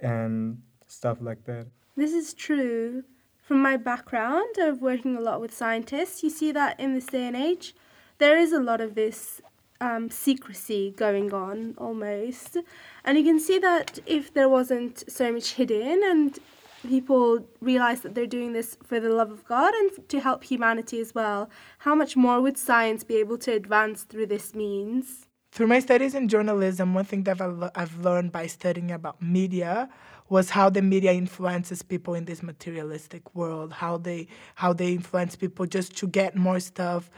and 0.00 0.62
stuff 0.86 1.18
like 1.20 1.44
that. 1.44 1.66
This 1.96 2.12
is 2.12 2.34
true. 2.34 3.04
From 3.42 3.60
my 3.60 3.76
background 3.76 4.56
of 4.58 4.80
working 4.80 5.16
a 5.16 5.20
lot 5.20 5.40
with 5.40 5.52
scientists, 5.52 6.22
you 6.22 6.30
see 6.30 6.52
that 6.52 6.78
in 6.78 6.94
this 6.94 7.06
day 7.06 7.26
and 7.26 7.36
age, 7.36 7.74
there 8.18 8.38
is 8.38 8.52
a 8.52 8.60
lot 8.60 8.80
of 8.80 8.94
this 8.94 9.40
um, 9.80 10.10
secrecy 10.10 10.94
going 10.96 11.34
on 11.34 11.74
almost. 11.76 12.56
And 13.04 13.18
you 13.18 13.24
can 13.24 13.40
see 13.40 13.58
that 13.58 13.98
if 14.06 14.32
there 14.32 14.48
wasn't 14.48 15.10
so 15.10 15.32
much 15.32 15.54
hidden 15.54 16.02
and 16.04 16.38
people 16.88 17.46
realize 17.60 18.00
that 18.02 18.14
they're 18.14 18.26
doing 18.26 18.52
this 18.52 18.76
for 18.82 19.00
the 19.00 19.10
love 19.10 19.30
of 19.30 19.44
God 19.44 19.72
and 19.74 20.08
to 20.08 20.20
help 20.20 20.44
humanity 20.44 21.00
as 21.00 21.14
well, 21.14 21.50
how 21.78 21.94
much 21.94 22.16
more 22.16 22.40
would 22.40 22.58
science 22.58 23.04
be 23.04 23.16
able 23.16 23.38
to 23.38 23.52
advance 23.52 24.02
through 24.04 24.26
this 24.26 24.54
means? 24.54 25.26
Through 25.52 25.66
my 25.66 25.80
studies 25.80 26.14
in 26.14 26.28
journalism, 26.28 26.94
one 26.94 27.04
thing 27.04 27.24
that 27.24 27.40
I've 27.74 27.98
learned 27.98 28.32
by 28.32 28.46
studying 28.46 28.90
about 28.90 29.20
media 29.20 29.88
was 30.28 30.48
how 30.48 30.70
the 30.70 30.80
media 30.80 31.12
influences 31.12 31.82
people 31.82 32.14
in 32.14 32.24
this 32.24 32.42
materialistic 32.42 33.34
world, 33.34 33.72
how 33.72 33.98
they 33.98 34.28
how 34.54 34.72
they 34.72 34.92
influence 34.92 35.36
people 35.36 35.66
just 35.66 35.94
to 35.98 36.06
get 36.06 36.34
more 36.36 36.58
stuff 36.58 37.10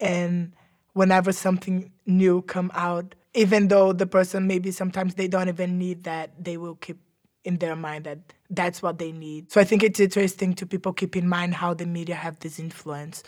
and 0.00 0.52
whenever 0.94 1.30
something 1.32 1.92
new 2.06 2.40
come 2.42 2.70
out, 2.74 3.14
even 3.34 3.68
though 3.68 3.92
the 3.92 4.06
person 4.06 4.46
maybe 4.46 4.70
sometimes 4.70 5.14
they 5.14 5.28
don't 5.28 5.48
even 5.48 5.78
need 5.78 6.04
that, 6.04 6.30
they 6.42 6.56
will 6.56 6.76
keep 6.76 6.98
in 7.44 7.58
their 7.58 7.76
mind 7.76 8.04
that 8.04 8.18
that's 8.56 8.82
what 8.82 8.98
they 8.98 9.12
need. 9.12 9.52
So 9.52 9.60
I 9.60 9.64
think 9.64 9.82
it's 9.82 10.00
interesting 10.00 10.54
to 10.54 10.66
people 10.66 10.92
keep 10.92 11.16
in 11.16 11.28
mind 11.28 11.54
how 11.54 11.74
the 11.74 11.86
media 11.86 12.14
have 12.14 12.38
this 12.40 12.58
influence 12.58 13.22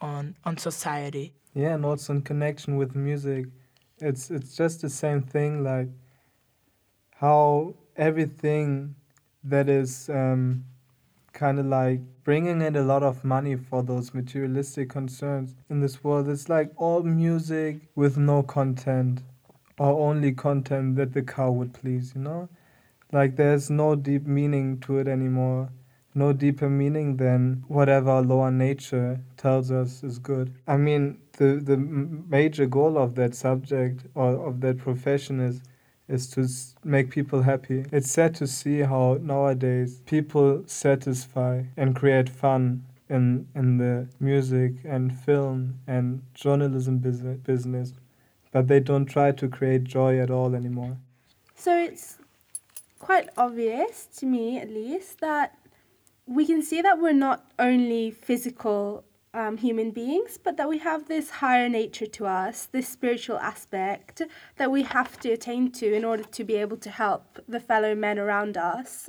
on 0.00 0.36
on 0.44 0.56
society. 0.56 1.32
Yeah, 1.54 1.74
and 1.74 1.84
also 1.84 2.14
in 2.14 2.22
connection 2.22 2.76
with 2.76 2.94
music, 2.94 3.46
it's 3.98 4.30
it's 4.30 4.56
just 4.56 4.82
the 4.82 4.90
same 4.90 5.22
thing. 5.22 5.62
Like 5.62 5.88
how 7.16 7.74
everything 7.96 8.94
that 9.44 9.68
is 9.68 10.08
um, 10.08 10.64
kind 11.32 11.58
of 11.58 11.66
like 11.66 12.00
bringing 12.24 12.62
in 12.62 12.76
a 12.76 12.82
lot 12.82 13.02
of 13.02 13.24
money 13.24 13.56
for 13.56 13.82
those 13.82 14.14
materialistic 14.14 14.88
concerns 14.88 15.54
in 15.70 15.80
this 15.80 16.04
world. 16.04 16.28
It's 16.28 16.48
like 16.48 16.70
all 16.76 17.02
music 17.02 17.80
with 17.94 18.16
no 18.16 18.42
content 18.42 19.22
or 19.78 20.08
only 20.08 20.32
content 20.32 20.96
that 20.96 21.12
the 21.12 21.22
cow 21.22 21.50
would 21.50 21.72
please, 21.72 22.12
you 22.14 22.20
know? 22.20 22.48
Like 23.12 23.36
there's 23.36 23.68
no 23.68 23.94
deep 23.94 24.26
meaning 24.26 24.80
to 24.80 24.98
it 24.98 25.06
anymore. 25.06 25.68
No 26.14 26.32
deeper 26.32 26.68
meaning 26.68 27.16
than 27.16 27.64
whatever 27.68 28.20
lower 28.20 28.50
nature 28.50 29.20
tells 29.36 29.70
us 29.70 30.02
is 30.02 30.18
good. 30.18 30.52
I 30.66 30.76
mean, 30.76 31.18
the, 31.38 31.60
the 31.62 31.76
major 31.76 32.66
goal 32.66 32.98
of 32.98 33.14
that 33.14 33.34
subject 33.34 34.04
or 34.14 34.46
of 34.48 34.60
that 34.62 34.78
profession 34.78 35.40
is 35.40 35.62
is 36.08 36.28
to 36.28 36.46
make 36.84 37.10
people 37.10 37.42
happy. 37.42 37.84
It's 37.90 38.10
sad 38.10 38.34
to 38.36 38.46
see 38.46 38.80
how 38.80 39.18
nowadays 39.22 40.02
people 40.04 40.62
satisfy 40.66 41.62
and 41.76 41.96
create 41.96 42.28
fun 42.28 42.84
in 43.08 43.46
in 43.54 43.78
the 43.78 44.08
music 44.20 44.72
and 44.84 45.16
film 45.18 45.78
and 45.86 46.22
journalism 46.34 46.98
business, 46.98 47.92
but 48.50 48.68
they 48.68 48.80
don't 48.80 49.06
try 49.06 49.32
to 49.32 49.48
create 49.48 49.84
joy 49.84 50.18
at 50.18 50.30
all 50.30 50.54
anymore. 50.54 50.96
So 51.54 51.76
it's 51.78 52.18
quite 53.02 53.28
obvious 53.36 54.06
to 54.18 54.24
me, 54.24 54.58
at 54.58 54.70
least, 54.70 55.20
that 55.20 55.58
we 56.24 56.46
can 56.46 56.62
see 56.62 56.80
that 56.80 57.00
we're 57.00 57.12
not 57.12 57.52
only 57.58 58.12
physical 58.12 59.04
um, 59.34 59.56
human 59.56 59.90
beings, 59.90 60.38
but 60.42 60.56
that 60.56 60.68
we 60.68 60.78
have 60.78 61.08
this 61.08 61.28
higher 61.30 61.68
nature 61.68 62.06
to 62.06 62.26
us, 62.26 62.66
this 62.66 62.88
spiritual 62.88 63.38
aspect 63.38 64.22
that 64.56 64.70
we 64.70 64.82
have 64.82 65.18
to 65.20 65.32
attain 65.32 65.72
to 65.72 65.92
in 65.92 66.04
order 66.04 66.22
to 66.22 66.44
be 66.44 66.54
able 66.54 66.76
to 66.76 66.90
help 66.90 67.40
the 67.48 67.58
fellow 67.58 67.94
men 67.94 68.18
around 68.18 68.56
us. 68.56 69.08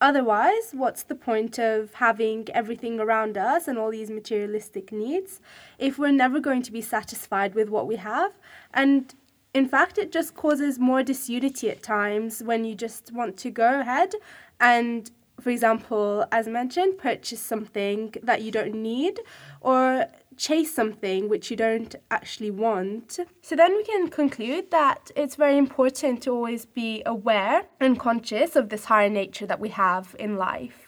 Otherwise, 0.00 0.72
what's 0.72 1.02
the 1.02 1.14
point 1.14 1.58
of 1.58 1.94
having 1.94 2.46
everything 2.54 3.00
around 3.00 3.36
us 3.36 3.68
and 3.68 3.78
all 3.78 3.90
these 3.90 4.10
materialistic 4.10 4.92
needs 4.92 5.40
if 5.78 5.98
we're 5.98 6.12
never 6.12 6.38
going 6.38 6.62
to 6.62 6.72
be 6.72 6.82
satisfied 6.82 7.54
with 7.54 7.68
what 7.68 7.86
we 7.86 7.96
have? 7.96 8.32
And 8.72 9.14
in 9.56 9.66
fact, 9.66 9.96
it 9.96 10.12
just 10.12 10.34
causes 10.34 10.78
more 10.78 11.02
disunity 11.02 11.70
at 11.70 11.82
times 11.82 12.42
when 12.42 12.64
you 12.66 12.74
just 12.74 13.10
want 13.12 13.38
to 13.38 13.50
go 13.50 13.80
ahead 13.80 14.12
and 14.60 15.10
for 15.40 15.50
example, 15.50 16.24
as 16.32 16.48
mentioned, 16.48 16.96
purchase 16.98 17.40
something 17.40 18.14
that 18.22 18.40
you 18.42 18.50
don't 18.50 18.74
need 18.74 19.20
or 19.60 20.06
chase 20.36 20.74
something 20.74 21.28
which 21.28 21.50
you 21.50 21.56
don't 21.56 21.94
actually 22.10 22.50
want. 22.50 23.18
So 23.42 23.54
then 23.54 23.76
we 23.76 23.84
can 23.84 24.08
conclude 24.08 24.70
that 24.70 25.10
it's 25.14 25.36
very 25.36 25.58
important 25.58 26.22
to 26.24 26.30
always 26.30 26.64
be 26.66 27.02
aware 27.04 27.64
and 27.80 27.98
conscious 27.98 28.56
of 28.56 28.70
this 28.70 28.86
higher 28.86 29.10
nature 29.10 29.46
that 29.46 29.60
we 29.60 29.68
have 29.70 30.16
in 30.18 30.36
life. 30.36 30.86